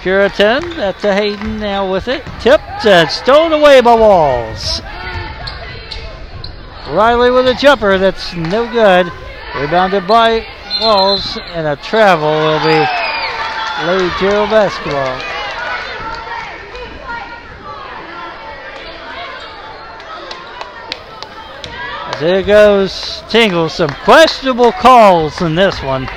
Puritan, 0.00 0.70
that's 0.76 1.04
a 1.04 1.14
Hayden 1.14 1.60
now 1.60 1.90
with 1.90 2.08
it. 2.08 2.24
Tipped 2.40 2.86
and 2.86 3.10
stolen 3.10 3.52
away 3.52 3.80
by 3.82 3.94
Walls. 3.94 4.80
Riley 6.88 7.30
with 7.30 7.46
a 7.46 7.54
jumper 7.54 7.98
that's 7.98 8.34
no 8.34 8.70
good. 8.72 9.12
Rebounded 9.54 10.06
by 10.06 10.46
Walls, 10.80 11.38
and 11.54 11.66
a 11.66 11.76
travel 11.76 12.30
will 12.30 12.60
be 12.60 12.86
Lady 13.86 14.10
General 14.18 14.46
basketball. 14.46 15.20
There 22.20 22.42
goes 22.42 23.22
Tingle. 23.28 23.68
Some 23.68 23.90
questionable 24.04 24.72
calls 24.72 25.40
in 25.42 25.54
this 25.54 25.82
one. 25.82 26.08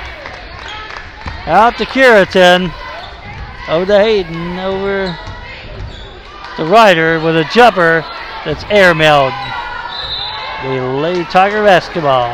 Out 1.46 1.76
to 1.78 1.84
Curitan. 1.84 2.72
Over 3.68 3.86
to 3.86 3.98
Hayden. 3.98 4.58
Over 4.58 5.18
to 6.56 6.64
Ryder 6.64 7.20
with 7.20 7.36
a 7.36 7.44
jumper 7.52 8.04
that's 8.44 8.62
airmailed. 8.64 9.32
The 10.62 10.82
Lady 11.00 11.24
Tiger 11.24 11.64
basketball. 11.64 12.28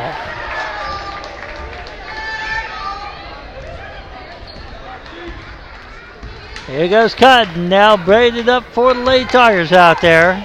Here 6.67 6.87
goes 6.87 7.13
Cotton 7.15 7.67
now 7.67 7.97
braided 7.97 8.47
up 8.47 8.63
for 8.65 8.93
the 8.93 9.01
Lady 9.01 9.25
Tigers 9.25 9.71
out 9.71 10.01
there. 10.01 10.43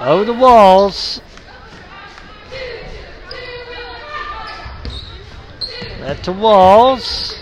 Over 0.00 0.24
the 0.24 0.32
walls. 0.32 1.20
That 6.00 6.22
to 6.24 6.32
Walls. 6.32 7.37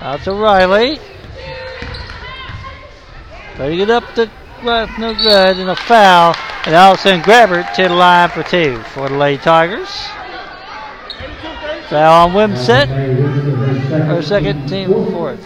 Out 0.00 0.22
to 0.22 0.32
Riley. 0.32 0.98
Putting 3.56 3.80
it 3.80 3.90
up 3.90 4.02
the 4.14 4.30
left, 4.62 4.98
no 4.98 5.12
good, 5.14 5.58
and 5.58 5.68
a 5.68 5.76
foul. 5.76 6.34
And 6.64 6.74
all 6.74 6.94
of 6.94 6.98
a 6.98 7.02
sudden, 7.02 7.20
Grabbert 7.20 7.74
to 7.74 7.82
the 7.82 7.94
line 7.94 8.30
for 8.30 8.42
two 8.42 8.78
for 8.94 9.10
the 9.10 9.16
Lady 9.16 9.42
Tigers. 9.42 9.90
Foul 11.90 12.28
on 12.28 12.32
Wimset. 12.32 12.88
Or 14.16 14.22
second, 14.22 14.68
team 14.68 14.88
fourth. 15.10 15.44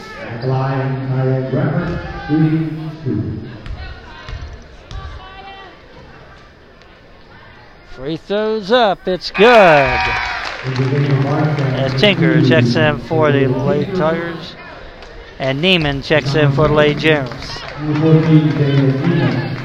Free 7.90 8.16
throws 8.16 8.70
up. 8.70 9.08
It's 9.08 9.32
good. 9.32 10.33
As 10.66 12.00
Tinker 12.00 12.40
checks 12.40 12.74
in 12.74 12.98
for 13.00 13.30
the 13.30 13.46
Lady 13.48 13.92
Tigers. 13.92 14.56
And 15.38 15.62
Neiman 15.62 16.02
checks 16.02 16.34
in 16.34 16.52
for 16.52 16.68
the 16.68 16.74
Lady 16.74 17.00
Generals. 17.00 17.62
Number 17.80 18.22
14, 18.22 18.52
Taylor 18.52 18.92
Neiman. 18.92 19.60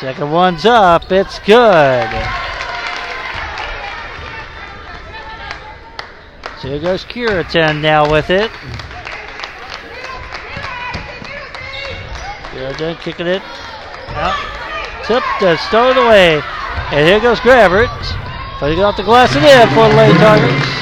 Second 0.00 0.30
one's 0.30 0.64
up. 0.64 1.12
It's 1.12 1.38
good. 1.40 2.08
So 6.62 6.68
here 6.68 6.78
goes 6.78 7.04
Curitan 7.04 7.82
now 7.82 8.10
with 8.10 8.30
it. 8.30 8.50
Curitan 12.52 12.96
kicking 12.96 13.26
it 13.26 13.42
out. 14.14 15.04
Tipped 15.06 15.42
and 15.42 15.58
stowed 15.58 15.96
away. 15.96 16.40
And 16.92 17.06
here 17.06 17.20
goes 17.20 17.40
Grabbert. 17.40 17.90
Putting 18.58 18.78
it 18.78 18.82
off 18.82 18.96
the 18.96 19.02
glass 19.02 19.34
and 19.34 19.44
in 19.44 19.68
for 19.74 19.88
the 19.88 19.96
Lady 19.96 20.18
Tigers. 20.18 20.74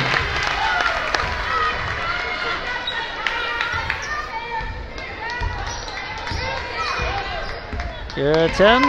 Curitan. 8.14 8.82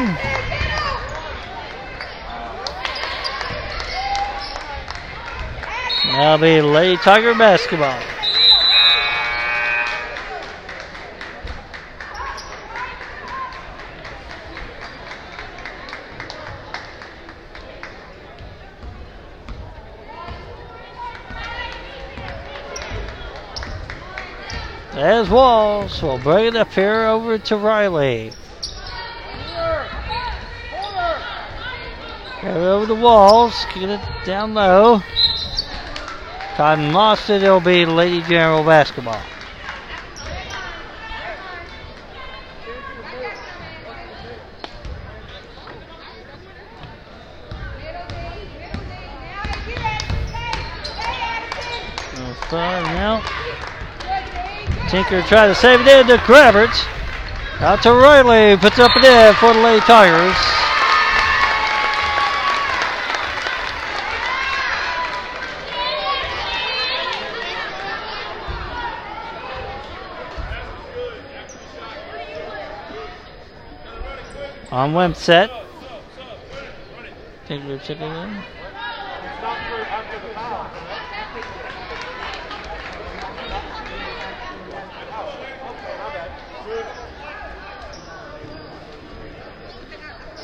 Now 6.17 6.37
be 6.37 6.61
Lady 6.61 6.97
Tiger 6.97 7.33
basketball. 7.33 8.12
As 24.95 25.27
Walls 25.27 26.03
will 26.03 26.19
bring 26.19 26.45
it 26.45 26.55
up 26.55 26.71
here 26.71 27.05
over 27.05 27.39
to 27.39 27.57
Riley. 27.57 28.31
Grab 32.41 32.57
it 32.57 32.59
over 32.59 32.85
the 32.85 32.93
walls, 32.93 33.65
get 33.73 33.89
it 33.89 33.99
down 34.23 34.53
low. 34.53 35.01
Cotton 36.55 36.93
lost 36.93 37.31
it, 37.31 37.41
it'll 37.41 37.59
be 37.59 37.87
Lady 37.87 38.21
General 38.21 38.63
basketball. 38.63 39.19
No 52.15 52.33
foul 52.47 52.83
now. 52.83 53.23
Tinker 54.93 55.23
tried 55.23 55.47
to 55.47 55.55
save 55.55 55.79
it 55.79 55.87
in 55.87 56.05
to 56.05 56.23
Grabbert. 56.23 56.69
Out 57.61 57.81
to 57.81 57.91
Riley, 57.93 58.55
puts 58.55 58.77
up 58.77 58.95
and 58.95 59.03
in 59.03 59.33
for 59.33 59.51
the 59.51 59.59
Lady 59.59 59.79
Tigers. 59.79 60.35
On 74.71 74.93
Wimset. 74.93 75.49
Tinker 77.47 77.79
checking 77.79 78.03
in. 78.03 78.43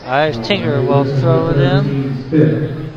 Alright, 0.03 0.43
Tinker 0.43 0.81
will 0.81 1.05
throw 1.19 1.49
it 1.49 1.57
in. 1.57 2.89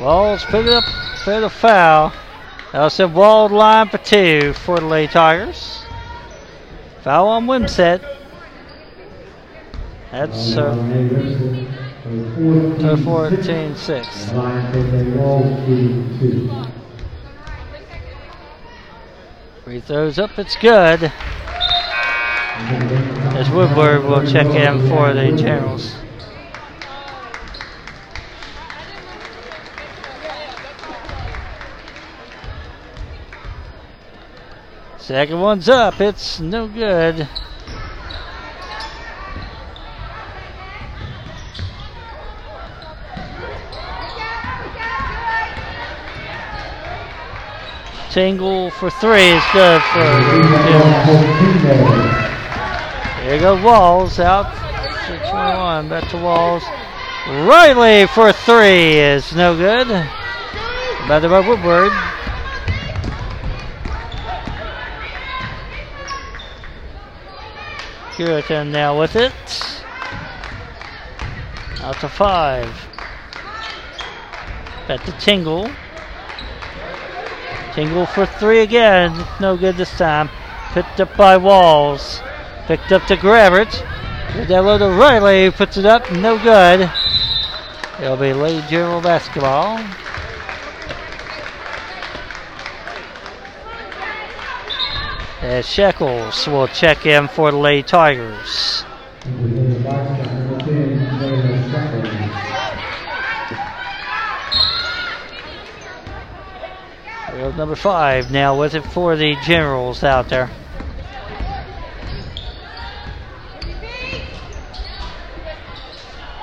Walls 0.00 0.44
pick 0.46 0.66
it 0.66 0.72
up 0.72 0.84
for 1.22 1.40
the 1.40 1.48
foul. 1.48 2.12
That'll 2.72 2.90
send 2.90 3.14
Walled 3.14 3.52
line 3.52 3.88
for 3.88 3.98
two 3.98 4.52
for 4.54 4.80
the 4.80 4.86
Lady 4.86 5.12
Tigers. 5.12 5.84
Foul 7.02 7.28
on 7.28 7.46
Wimsett. 7.46 8.00
That's 10.10 10.56
uh, 10.56 10.74
to 12.80 12.96
14 12.96 13.76
6. 13.76 14.32
Free 19.64 19.80
throws 19.80 20.18
up, 20.18 20.36
it's 20.40 20.56
good. 20.56 21.04
As 23.34 23.48
Woodward 23.50 24.02
will 24.02 24.26
check 24.26 24.48
in 24.48 24.88
for 24.88 25.14
the 25.14 25.30
Generals. 25.36 25.94
Second 34.98 35.40
one's 35.40 35.68
up, 35.68 36.00
it's 36.00 36.40
no 36.40 36.66
good. 36.66 37.28
Tingle 48.12 48.70
for 48.72 48.90
three 48.90 49.30
is 49.30 49.42
good 49.54 49.80
for 49.80 50.00
Generals. 50.00 51.32
There 53.16 53.34
you 53.34 53.40
go, 53.40 53.64
Walls 53.64 54.20
out. 54.20 54.52
621, 55.06 55.88
back 55.88 56.06
to 56.10 56.18
Walls. 56.18 56.62
Riley 57.26 58.06
for 58.08 58.30
three 58.30 58.98
is 58.98 59.34
no 59.34 59.56
good. 59.56 59.88
Batted 61.08 61.30
by 61.30 61.40
Woodward. 61.40 61.90
Curitan 68.14 68.70
now 68.72 69.00
with 69.00 69.16
it. 69.16 69.32
Out 71.80 71.98
to 72.00 72.10
five. 72.10 72.68
Back 74.86 75.02
to 75.04 75.12
Tingle. 75.12 75.70
Tingle 77.74 78.06
for 78.06 78.26
three 78.26 78.60
again. 78.60 79.26
No 79.40 79.56
good 79.56 79.76
this 79.76 79.96
time. 79.96 80.28
Picked 80.72 81.00
up 81.00 81.16
by 81.16 81.36
Walls. 81.36 82.20
Picked 82.66 82.92
up 82.92 83.06
to 83.06 83.16
Grabbert. 83.16 83.70
Get 84.34 84.48
that 84.48 84.78
to 84.78 84.88
Riley. 84.90 85.50
Puts 85.50 85.76
it 85.76 85.86
up. 85.86 86.10
No 86.12 86.38
good. 86.38 86.90
It'll 88.00 88.16
be 88.16 88.32
Lady 88.32 88.66
General 88.68 89.00
basketball. 89.00 89.78
As 95.42 95.66
Shekels 95.66 96.46
will 96.46 96.68
check 96.68 97.04
in 97.04 97.28
for 97.28 97.50
the 97.50 97.56
Lady 97.56 97.82
Tigers. 97.82 98.84
Number 107.56 107.76
five 107.76 108.30
now 108.30 108.58
with 108.58 108.74
it 108.74 108.80
for 108.82 109.14
the 109.14 109.36
Generals 109.44 110.02
out 110.02 110.28
there. 110.30 110.50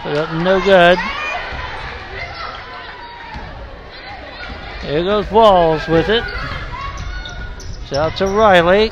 Uh, 0.03 0.41
no 0.43 0.59
good. 0.61 0.97
Here 4.81 5.03
goes 5.03 5.29
Walls 5.29 5.87
with 5.87 6.09
it. 6.09 6.23
Shout 7.87 8.15
to 8.17 8.27
Riley. 8.27 8.91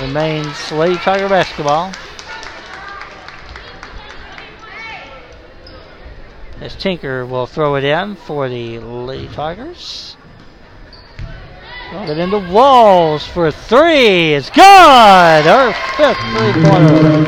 Remains 0.00 0.72
Lady 0.72 0.96
Tiger 0.96 1.28
basketball. 1.28 1.92
As 6.60 6.74
Tinker 6.74 7.26
will 7.26 7.46
throw 7.46 7.74
it 7.74 7.84
in 7.84 8.16
for 8.16 8.48
the 8.48 8.78
Lady 8.78 9.28
Tigers. 9.28 10.16
Throw 11.94 12.10
it 12.10 12.18
into 12.18 12.40
Walls 12.40 13.24
for 13.24 13.52
three. 13.52 14.34
It's 14.34 14.50
good. 14.50 15.44
Her 15.44 15.72
fifth 15.96 16.18
three-pointer. 16.34 17.24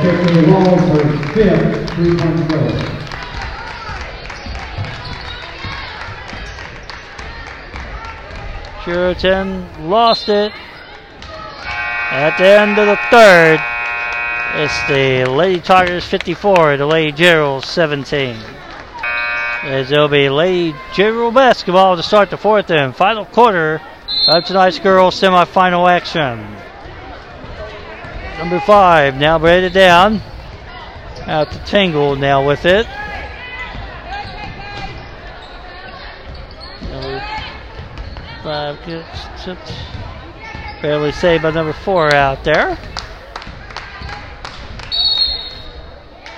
Puritan 8.83 9.89
lost 9.89 10.29
it 10.29 10.53
at 12.11 12.37
the 12.37 12.45
end 12.45 12.77
of 12.81 12.89
the 12.89 12.99
third. 13.09 13.61
It's 14.57 14.89
the 14.89 15.31
Lady 15.31 15.61
Tigers 15.61 16.05
54, 16.05 16.77
the 16.77 16.87
Lady 16.87 17.13
Generals 17.13 17.67
17. 17.67 18.37
As 19.63 19.93
it'll 19.93 20.09
be 20.09 20.29
Lady 20.29 20.77
General 20.93 21.31
basketball 21.31 21.97
to 21.97 22.03
start 22.03 22.31
the 22.31 22.37
fourth 22.37 22.69
and 22.73 22.97
final 22.97 23.25
quarter 23.27 23.81
of 24.27 24.45
tonight's 24.45 24.79
girls 24.79 25.21
semifinal 25.21 25.89
action. 25.89 26.45
Number 28.39 28.61
five 28.61 29.17
now 29.17 29.39
braided 29.39 29.73
down. 29.73 30.21
Out 31.27 31.51
to 31.53 31.59
Tingle 31.65 32.17
now 32.17 32.47
with 32.47 32.65
it. 32.65 32.87
Number 36.83 37.25
five 38.43 38.85
gets 38.85 39.47
it. 39.47 39.59
Barely 40.83 41.13
saved 41.13 41.43
by 41.43 41.51
number 41.53 41.73
four 41.73 42.13
out 42.13 42.45
there. 42.45 42.79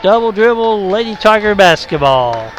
Double 0.03 0.30
dribble, 0.30 0.89
Lady 0.89 1.16
Tiger 1.16 1.55
basketball. 1.55 2.53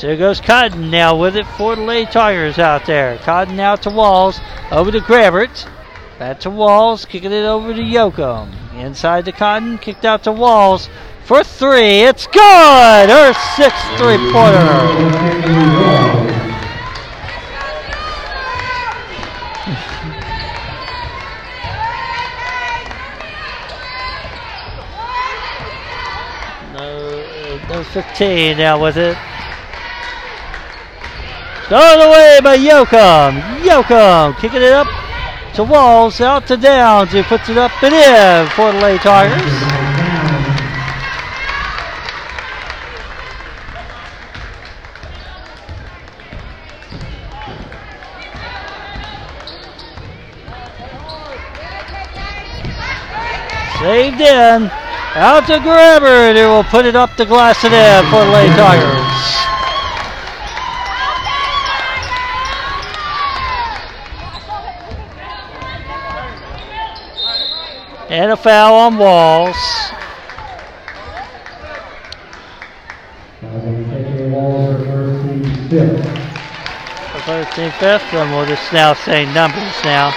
So 0.00 0.06
there 0.06 0.16
goes 0.16 0.40
Cotton 0.40 0.90
now 0.90 1.14
with 1.14 1.36
it 1.36 1.44
for 1.58 1.76
the 1.76 1.82
Lady 1.82 2.10
Tigers 2.10 2.58
out 2.58 2.86
there. 2.86 3.18
Cotton 3.18 3.60
out 3.60 3.82
to 3.82 3.90
Walls, 3.90 4.40
over 4.70 4.90
to 4.90 5.00
Grabbert. 5.00 5.68
Back 6.18 6.40
to 6.40 6.48
Walls, 6.48 7.04
kicking 7.04 7.32
it 7.32 7.44
over 7.44 7.74
to 7.74 7.82
Yoakum. 7.82 8.50
Inside 8.76 9.26
to 9.26 9.32
Cotton, 9.32 9.76
kicked 9.76 10.06
out 10.06 10.24
to 10.24 10.32
Walls 10.32 10.88
for 11.24 11.44
three. 11.44 12.00
It's 12.00 12.26
good. 12.26 13.10
Her 13.10 13.34
sixth 13.56 13.84
three 13.98 14.16
pointer. 14.32 14.56
no, 26.72 27.20
uh, 27.20 27.68
no 27.68 27.84
15 27.84 28.56
now 28.56 28.82
with 28.82 28.96
it. 28.96 29.18
Stolen 31.70 32.08
away 32.08 32.40
by 32.42 32.56
Yoakum. 32.58 33.40
Yoakum 33.60 34.36
kicking 34.40 34.60
it 34.60 34.72
up 34.72 34.88
to 35.54 35.62
Walls, 35.62 36.20
out 36.20 36.44
to 36.48 36.56
Downs, 36.56 37.12
who 37.12 37.22
puts 37.22 37.48
it 37.48 37.56
up 37.56 37.70
and 37.84 37.94
in 37.94 38.50
for 38.56 38.72
the 38.72 38.80
Lay 38.80 38.98
Tigers. 38.98 39.40
Saved 53.78 54.20
in. 54.20 54.68
Out 55.14 55.46
to 55.46 55.60
Grabbert. 55.60 56.34
He 56.34 56.42
will 56.42 56.64
put 56.64 56.84
it 56.84 56.96
up 56.96 57.16
the 57.16 57.26
glass 57.26 57.62
in 57.62 57.70
for 58.10 58.24
the 58.24 58.30
Lay 58.32 58.48
Tigers. 58.56 59.09
And 68.30 68.38
a 68.38 68.42
foul 68.44 68.74
on 68.76 68.96
Walls. 68.96 69.56
The 75.72 77.22
first 77.26 77.56
team 77.56 77.72
fifth, 77.72 78.14
and 78.14 78.30
we'll 78.30 78.46
just 78.46 78.72
now 78.72 78.94
say 78.94 79.24
numbers 79.34 79.74
now. 79.82 80.12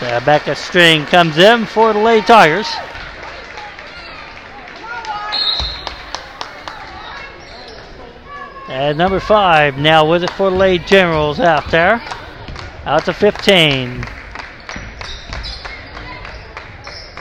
Uh, 0.00 0.24
Becca 0.24 0.54
String 0.54 1.04
comes 1.04 1.36
in 1.36 1.66
for 1.66 1.92
the 1.92 1.98
Lady 1.98 2.26
Tigers. 2.26 2.68
And 8.70 8.96
number 8.96 9.20
five 9.20 9.76
now 9.76 10.08
with 10.08 10.24
it 10.24 10.30
for 10.30 10.48
the 10.48 10.56
Lady 10.56 10.82
Generals 10.86 11.40
out 11.40 11.70
there. 11.70 12.02
Out 12.86 13.04
to 13.04 13.12
15. 13.12 14.13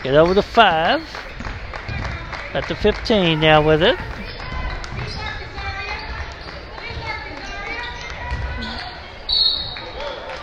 Get 0.04 0.16
over 0.16 0.34
the 0.34 0.44
five. 0.44 1.02
At 2.54 2.68
the 2.68 2.76
15 2.76 3.40
now 3.40 3.66
with 3.66 3.82
it. 3.82 3.98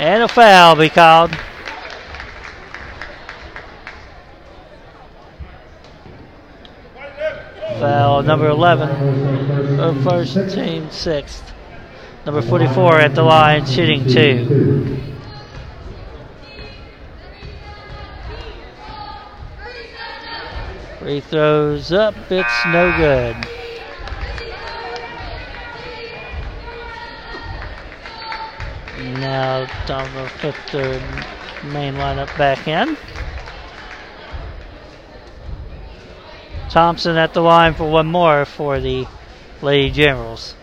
And 0.00 0.22
a 0.22 0.28
foul 0.28 0.76
be 0.76 0.88
called. 0.88 1.36
foul. 7.80 8.22
Number 8.22 8.48
11, 8.48 9.80
or 9.80 9.94
first 10.02 10.34
team 10.54 10.90
sixth. 10.90 11.52
Number 12.26 12.42
44 12.42 12.98
at 12.98 13.14
the 13.14 13.22
line, 13.22 13.64
shooting 13.64 14.06
two. 14.06 15.09
Free 21.00 21.20
throws 21.20 21.92
up, 21.92 22.14
it's 22.30 22.66
no 22.66 22.94
good. 22.98 23.34
Now 29.18 29.66
Donald 29.86 30.28
put 30.40 30.54
the 30.70 31.00
main 31.72 31.94
lineup 31.94 32.36
back 32.36 32.68
in. 32.68 32.98
Thompson 36.68 37.16
at 37.16 37.32
the 37.32 37.40
line 37.40 37.72
for 37.72 37.90
one 37.90 38.06
more 38.06 38.44
for 38.44 38.78
the 38.78 39.06
Lady 39.62 39.90
Generals. 39.90 40.54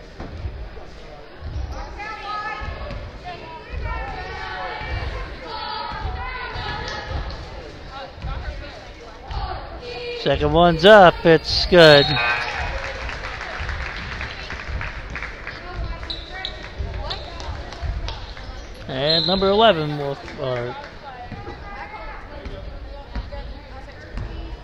Second 10.28 10.52
one's 10.52 10.84
up. 10.84 11.24
It's 11.24 11.64
good. 11.64 12.04
And 18.88 19.26
number 19.26 19.48
11 19.48 19.96
will, 19.96 20.18
uh, 20.38 20.74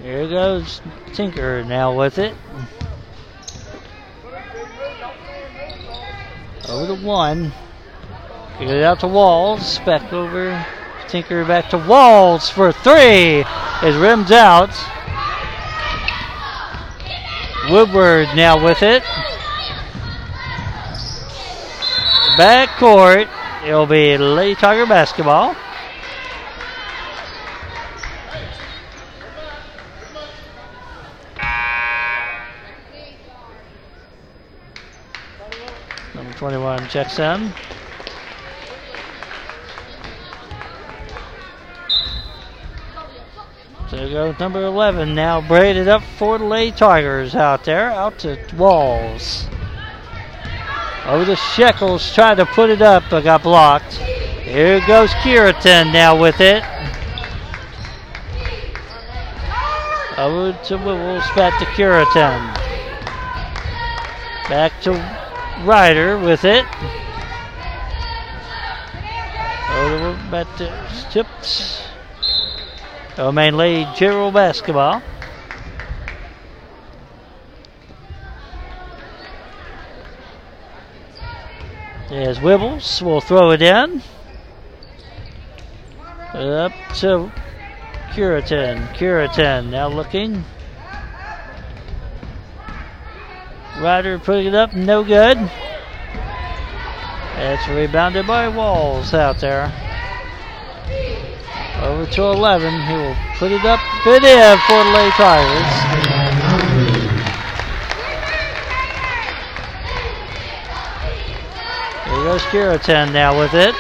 Here 0.03 0.29
goes 0.29 0.83
Tinker 1.15 1.65
now 1.65 1.95
with 1.95 2.19
it. 2.19 2.35
Over 6.69 6.95
to 6.95 7.03
one. 7.03 7.55
Get 8.59 8.69
it 8.69 8.83
out 8.83 9.01
to 9.01 9.09
Walls. 9.09 9.79
Back 9.79 10.13
over. 10.13 10.63
Tinker 11.09 11.43
back 11.47 11.71
to 11.71 11.79
Walls 11.79 12.51
for 12.51 12.71
three. 12.71 13.47
It 13.83 13.99
rims 13.99 14.31
out. 14.31 14.94
Woodward 17.75 18.29
now 18.37 18.65
with 18.65 18.85
it. 18.85 19.03
back 22.39 22.69
court. 22.79 23.27
It'll 23.67 23.85
be 23.85 24.17
Lady 24.17 24.55
Tiger 24.55 24.87
basketball. 24.87 25.57
Number 36.15 36.33
21 36.35 36.89
checks 36.91 37.19
in. 37.19 37.53
There 44.09 44.37
number 44.39 44.65
11 44.65 45.15
now 45.15 45.41
braided 45.41 45.89
up 45.89 46.03
for 46.19 46.39
the 46.39 46.45
Lady 46.45 46.77
Tigers 46.77 47.35
out 47.35 47.65
there. 47.65 47.91
Out 47.91 48.19
to 48.21 48.39
Walls. 48.57 49.47
Over 51.07 51.25
the 51.25 51.37
Shekels, 51.37 52.15
tried 52.15 52.37
to 52.37 52.47
put 52.47 52.71
it 52.71 52.83
up, 52.83 53.05
but 53.11 53.25
got 53.25 53.43
blocked. 53.43 53.95
Here 53.95 54.81
goes 54.87 55.11
Kiraton 55.11 55.93
now 55.93 56.19
with 56.19 56.41
it. 56.41 56.65
Over 60.17 60.53
to 60.65 60.79
Wibbles, 60.79 61.37
back 61.37 61.59
to 61.59 61.65
Kiraton. 61.67 62.55
Back 64.49 64.81
to 64.83 64.93
Ryder 65.65 66.19
with 66.19 66.45
it. 66.45 66.65
Over 69.71 70.31
back 70.31 70.57
to 70.57 71.11
Tips. 71.11 71.94
Main 73.17 73.57
Lady 73.57 73.89
General 73.97 74.33
basketball. 74.33 75.01
There's 82.09 82.39
Wibbles. 82.39 83.03
We'll 83.03 83.21
throw 83.21 83.51
it 83.53 83.63
in. 83.63 84.03
Up 86.33 86.73
to 86.97 87.33
Curitan. 88.13 88.93
Curitan 88.95 89.71
now 89.71 89.89
looking. 89.89 90.45
Ryder 93.81 94.19
putting 94.19 94.47
it 94.47 94.55
up. 94.55 94.75
No 94.75 95.03
good. 95.05 95.39
It's 97.37 97.69
rebounded 97.69 98.27
by 98.27 98.49
Walls 98.49 99.15
out 99.15 99.41
there. 99.41 99.73
Over 101.85 102.07
to 102.07 102.23
11. 102.23 102.81
He 102.87 102.93
will 102.95 103.15
put 103.37 103.53
it 103.53 103.63
up. 103.67 103.79
In 104.07 104.23
for 104.23 104.85
the 104.85 104.91
Lady 104.91 105.11
Tigers. 105.11 105.71
Here 112.07 112.25
goes 112.25 112.43
Kiritan 112.45 113.13
now 113.13 113.39
with 113.39 113.53
it. 113.53 113.75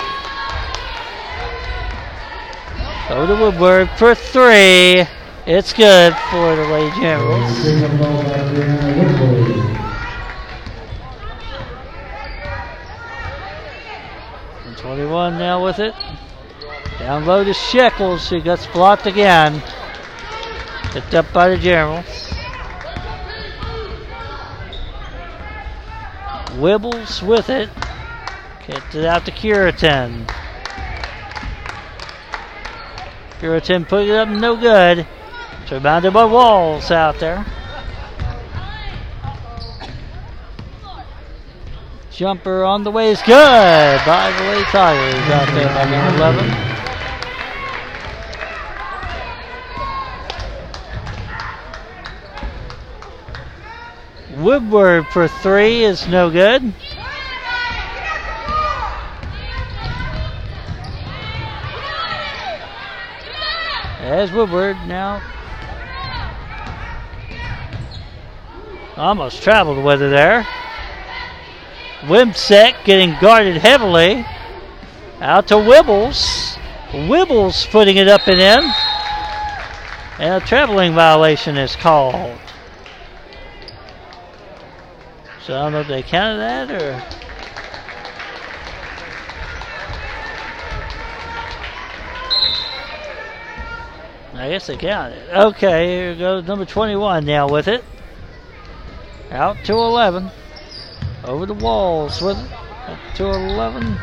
Over 3.10 3.26
to 3.34 3.40
Woodward 3.40 3.88
for 3.96 4.14
three. 4.14 5.06
It's 5.46 5.72
good 5.72 6.14
for 6.30 6.56
the 6.56 6.66
Lady 6.68 6.94
Generals. 7.00 7.62
Bring 7.62 7.80
the 7.80 7.88
ball 7.96 8.22
back 8.24 8.54
in, 8.54 8.98
Woodbury. 8.98 9.60
And 14.66 14.76
21 14.76 15.38
now 15.38 15.64
with 15.64 15.78
it. 15.78 15.94
Down 17.04 17.26
low 17.26 17.44
to 17.44 17.52
Shekels, 17.52 18.30
who 18.30 18.40
gets 18.40 18.66
blocked 18.68 19.04
again. 19.04 19.62
Picked 20.84 21.12
up 21.12 21.30
by 21.34 21.50
the 21.50 21.58
Generals. 21.58 22.06
Wibbles 26.56 27.22
with 27.22 27.50
it. 27.50 27.68
Gets 28.66 28.94
it 28.94 29.04
out 29.04 29.26
to 29.26 29.32
Curitan. 29.32 30.26
Curitan 33.38 33.84
put 33.84 34.08
it 34.08 34.16
up, 34.16 34.30
no 34.30 34.56
good. 34.56 35.06
It's 35.62 35.72
rebounded 35.72 36.14
by 36.14 36.24
Walls 36.24 36.90
out 36.90 37.20
there. 37.20 37.44
Jumper 42.10 42.64
on 42.64 42.82
the 42.82 42.90
way 42.90 43.10
is 43.10 43.20
good 43.20 44.00
by 44.06 44.32
the 44.38 44.44
Lady 44.44 44.64
Tigers 44.64 45.30
out 45.30 45.54
there 45.54 45.68
by 45.68 45.84
number 45.90 46.16
11. 46.16 46.73
Woodward 54.44 55.06
for 55.06 55.26
three 55.26 55.84
is 55.84 56.06
no 56.06 56.28
good. 56.28 56.74
As 64.00 64.30
Woodward 64.32 64.76
now 64.86 65.22
almost 68.98 69.42
traveled 69.42 69.82
with 69.82 70.02
it 70.02 70.10
there. 70.10 70.46
Wimsek 72.02 72.84
getting 72.84 73.16
guarded 73.22 73.56
heavily. 73.56 74.26
Out 75.22 75.48
to 75.48 75.54
Wibbles. 75.54 76.58
Wibbles 76.90 77.66
putting 77.70 77.96
it 77.96 78.08
up 78.08 78.28
and 78.28 78.38
in. 78.38 78.70
And 80.18 80.42
a 80.42 80.46
traveling 80.46 80.92
violation 80.92 81.56
is 81.56 81.74
called. 81.76 82.38
So 85.44 85.54
I 85.54 85.64
don't 85.64 85.72
know 85.72 85.80
if 85.80 85.88
they 85.88 86.02
counted 86.02 86.38
that 86.38 86.70
or. 86.70 87.02
I 94.40 94.48
guess 94.48 94.66
they 94.66 94.78
counted. 94.78 95.22
Okay, 95.30 95.86
here 95.86 96.14
goes 96.14 96.46
number 96.46 96.64
21 96.64 97.26
now 97.26 97.46
with 97.46 97.68
it. 97.68 97.84
Out 99.32 99.58
to 99.64 99.74
11. 99.74 100.30
Over 101.24 101.44
the 101.44 101.52
walls 101.52 102.22
with 102.22 102.38
it. 102.38 102.52
Up 102.88 102.98
to 103.16 103.26
11. 103.26 103.98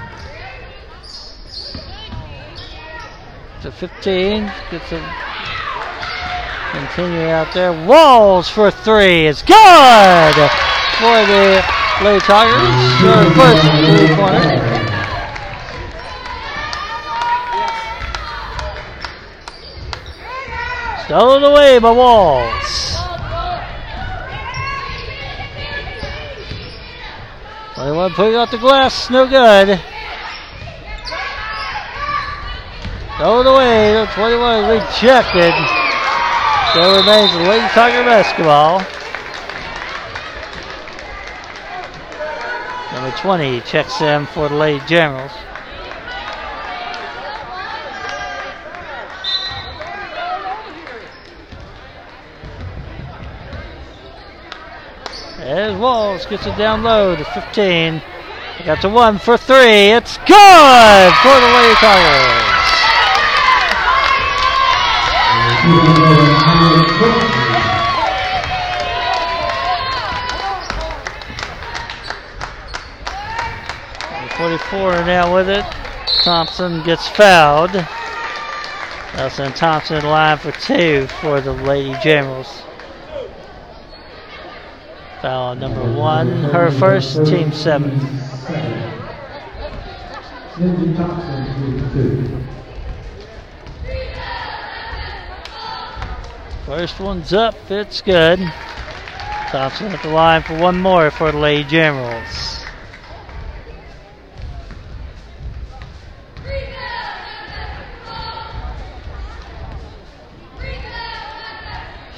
To 3.63 3.71
15. 3.71 4.51
Gets 4.69 4.91
a 4.91 5.15
continue 6.71 7.27
out 7.29 7.51
there. 7.55 7.73
Walls 7.87 8.47
for 8.47 8.69
three. 8.69 9.25
It's 9.25 9.41
good 9.41 10.70
for 11.01 11.25
the 11.25 11.65
Lady 12.03 12.19
Tigers. 12.19 12.61
Their 13.01 13.25
first 13.33 13.61
three 13.65 14.15
pointer. 14.15 14.61
Stolen 21.05 21.43
away 21.43 21.79
by 21.79 21.89
Walls. 21.89 22.97
21 27.73 28.13
putting 28.13 28.35
out 28.35 28.51
the 28.51 28.59
glass, 28.59 29.09
no 29.09 29.25
good. 29.25 29.81
Stolen 33.15 33.47
away, 33.47 34.07
21 34.13 34.69
rejected. 34.69 35.53
There 36.75 36.95
remains 36.95 37.33
Lady 37.47 37.67
Tiger 37.73 38.03
basketball. 38.03 39.00
Number 43.01 43.17
20 43.17 43.61
checks 43.61 43.99
in 43.99 44.27
for 44.27 44.47
the 44.47 44.53
Lady 44.53 44.85
Generals. 44.85 45.31
As 55.39 55.75
Walls 55.79 56.27
gets 56.27 56.45
it 56.45 56.55
down 56.59 56.83
low 56.83 57.15
to 57.15 57.23
15. 57.23 58.03
Got 58.65 58.81
to 58.81 58.89
one 58.89 59.17
for 59.17 59.35
three. 59.35 59.89
It's 59.93 60.17
good 60.17 61.13
for 61.23 61.39
the 61.39 61.49
Lady 61.57 61.73
Tigers. 67.25 67.40
44 74.72 75.05
now 75.05 75.36
with 75.36 75.49
it. 75.49 75.65
Thompson 76.24 76.82
gets 76.84 77.05
fouled. 77.09 77.74
Nelson 79.17 79.51
Thompson 79.51 79.97
in 79.97 80.05
line 80.05 80.38
for 80.38 80.53
two 80.53 81.07
for 81.19 81.41
the 81.41 81.51
Lady 81.51 81.93
Generals. 82.01 82.63
Foul 85.22 85.55
number 85.55 85.84
one, 85.93 86.30
her 86.45 86.72
first, 86.72 87.26
team 87.26 87.51
seven. 87.51 87.99
First 96.65 96.99
one's 97.01 97.34
up, 97.34 97.55
it's 97.69 98.01
good. 98.01 98.39
Thompson 99.49 99.88
at 99.88 100.01
the 100.01 100.09
line 100.09 100.43
for 100.43 100.57
one 100.57 100.80
more 100.80 101.11
for 101.11 101.34
the 101.34 101.38
Lady 101.38 101.67
Generals. 101.69 102.50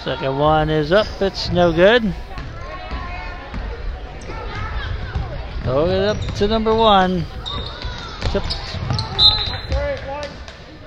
Second 0.04 0.38
one 0.38 0.70
is 0.70 0.92
up. 0.92 1.08
It's 1.22 1.50
no 1.50 1.72
good. 1.72 2.14
Throw 5.64 5.88
it 5.88 6.04
up 6.04 6.18
to 6.36 6.48
number 6.50 6.76
one. 6.76 7.24
Tipped. 8.24 8.54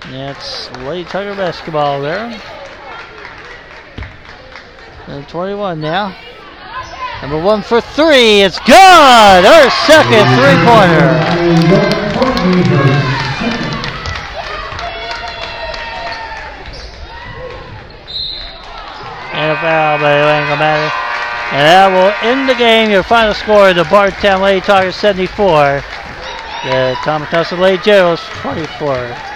It's 0.09 0.71
Lady 0.81 1.09
Tiger 1.09 1.35
basketball 1.35 2.03
there. 2.03 2.39
And 5.07 5.27
21 5.29 5.81
now. 5.81 6.15
Number 7.23 7.41
one 7.41 7.63
for 7.63 7.81
three. 7.81 8.43
It's 8.43 8.59
good. 8.59 8.75
Her 9.45 9.71
second 9.87 10.27
three 10.37 10.57
pointer. 10.67 11.37
And 19.37 19.46
a 19.46 19.46
foul, 19.61 19.99
gonna 19.99 20.57
matter. 20.57 20.93
And 21.53 21.63
that 21.63 21.89
will 21.93 22.13
end 22.29 22.49
the 22.49 22.55
game. 22.55 22.91
Your 22.91 23.03
final 23.03 23.35
score: 23.35 23.73
the 23.73 23.85
Bardstown 23.85 24.43
Lady 24.43 24.61
Tigers 24.61 24.97
74, 24.97 25.83
the 26.65 26.97
Thomas 27.05 27.31
Nelson 27.31 27.61
Lady 27.61 27.83
Generals 27.83 28.21
24. 28.43 29.36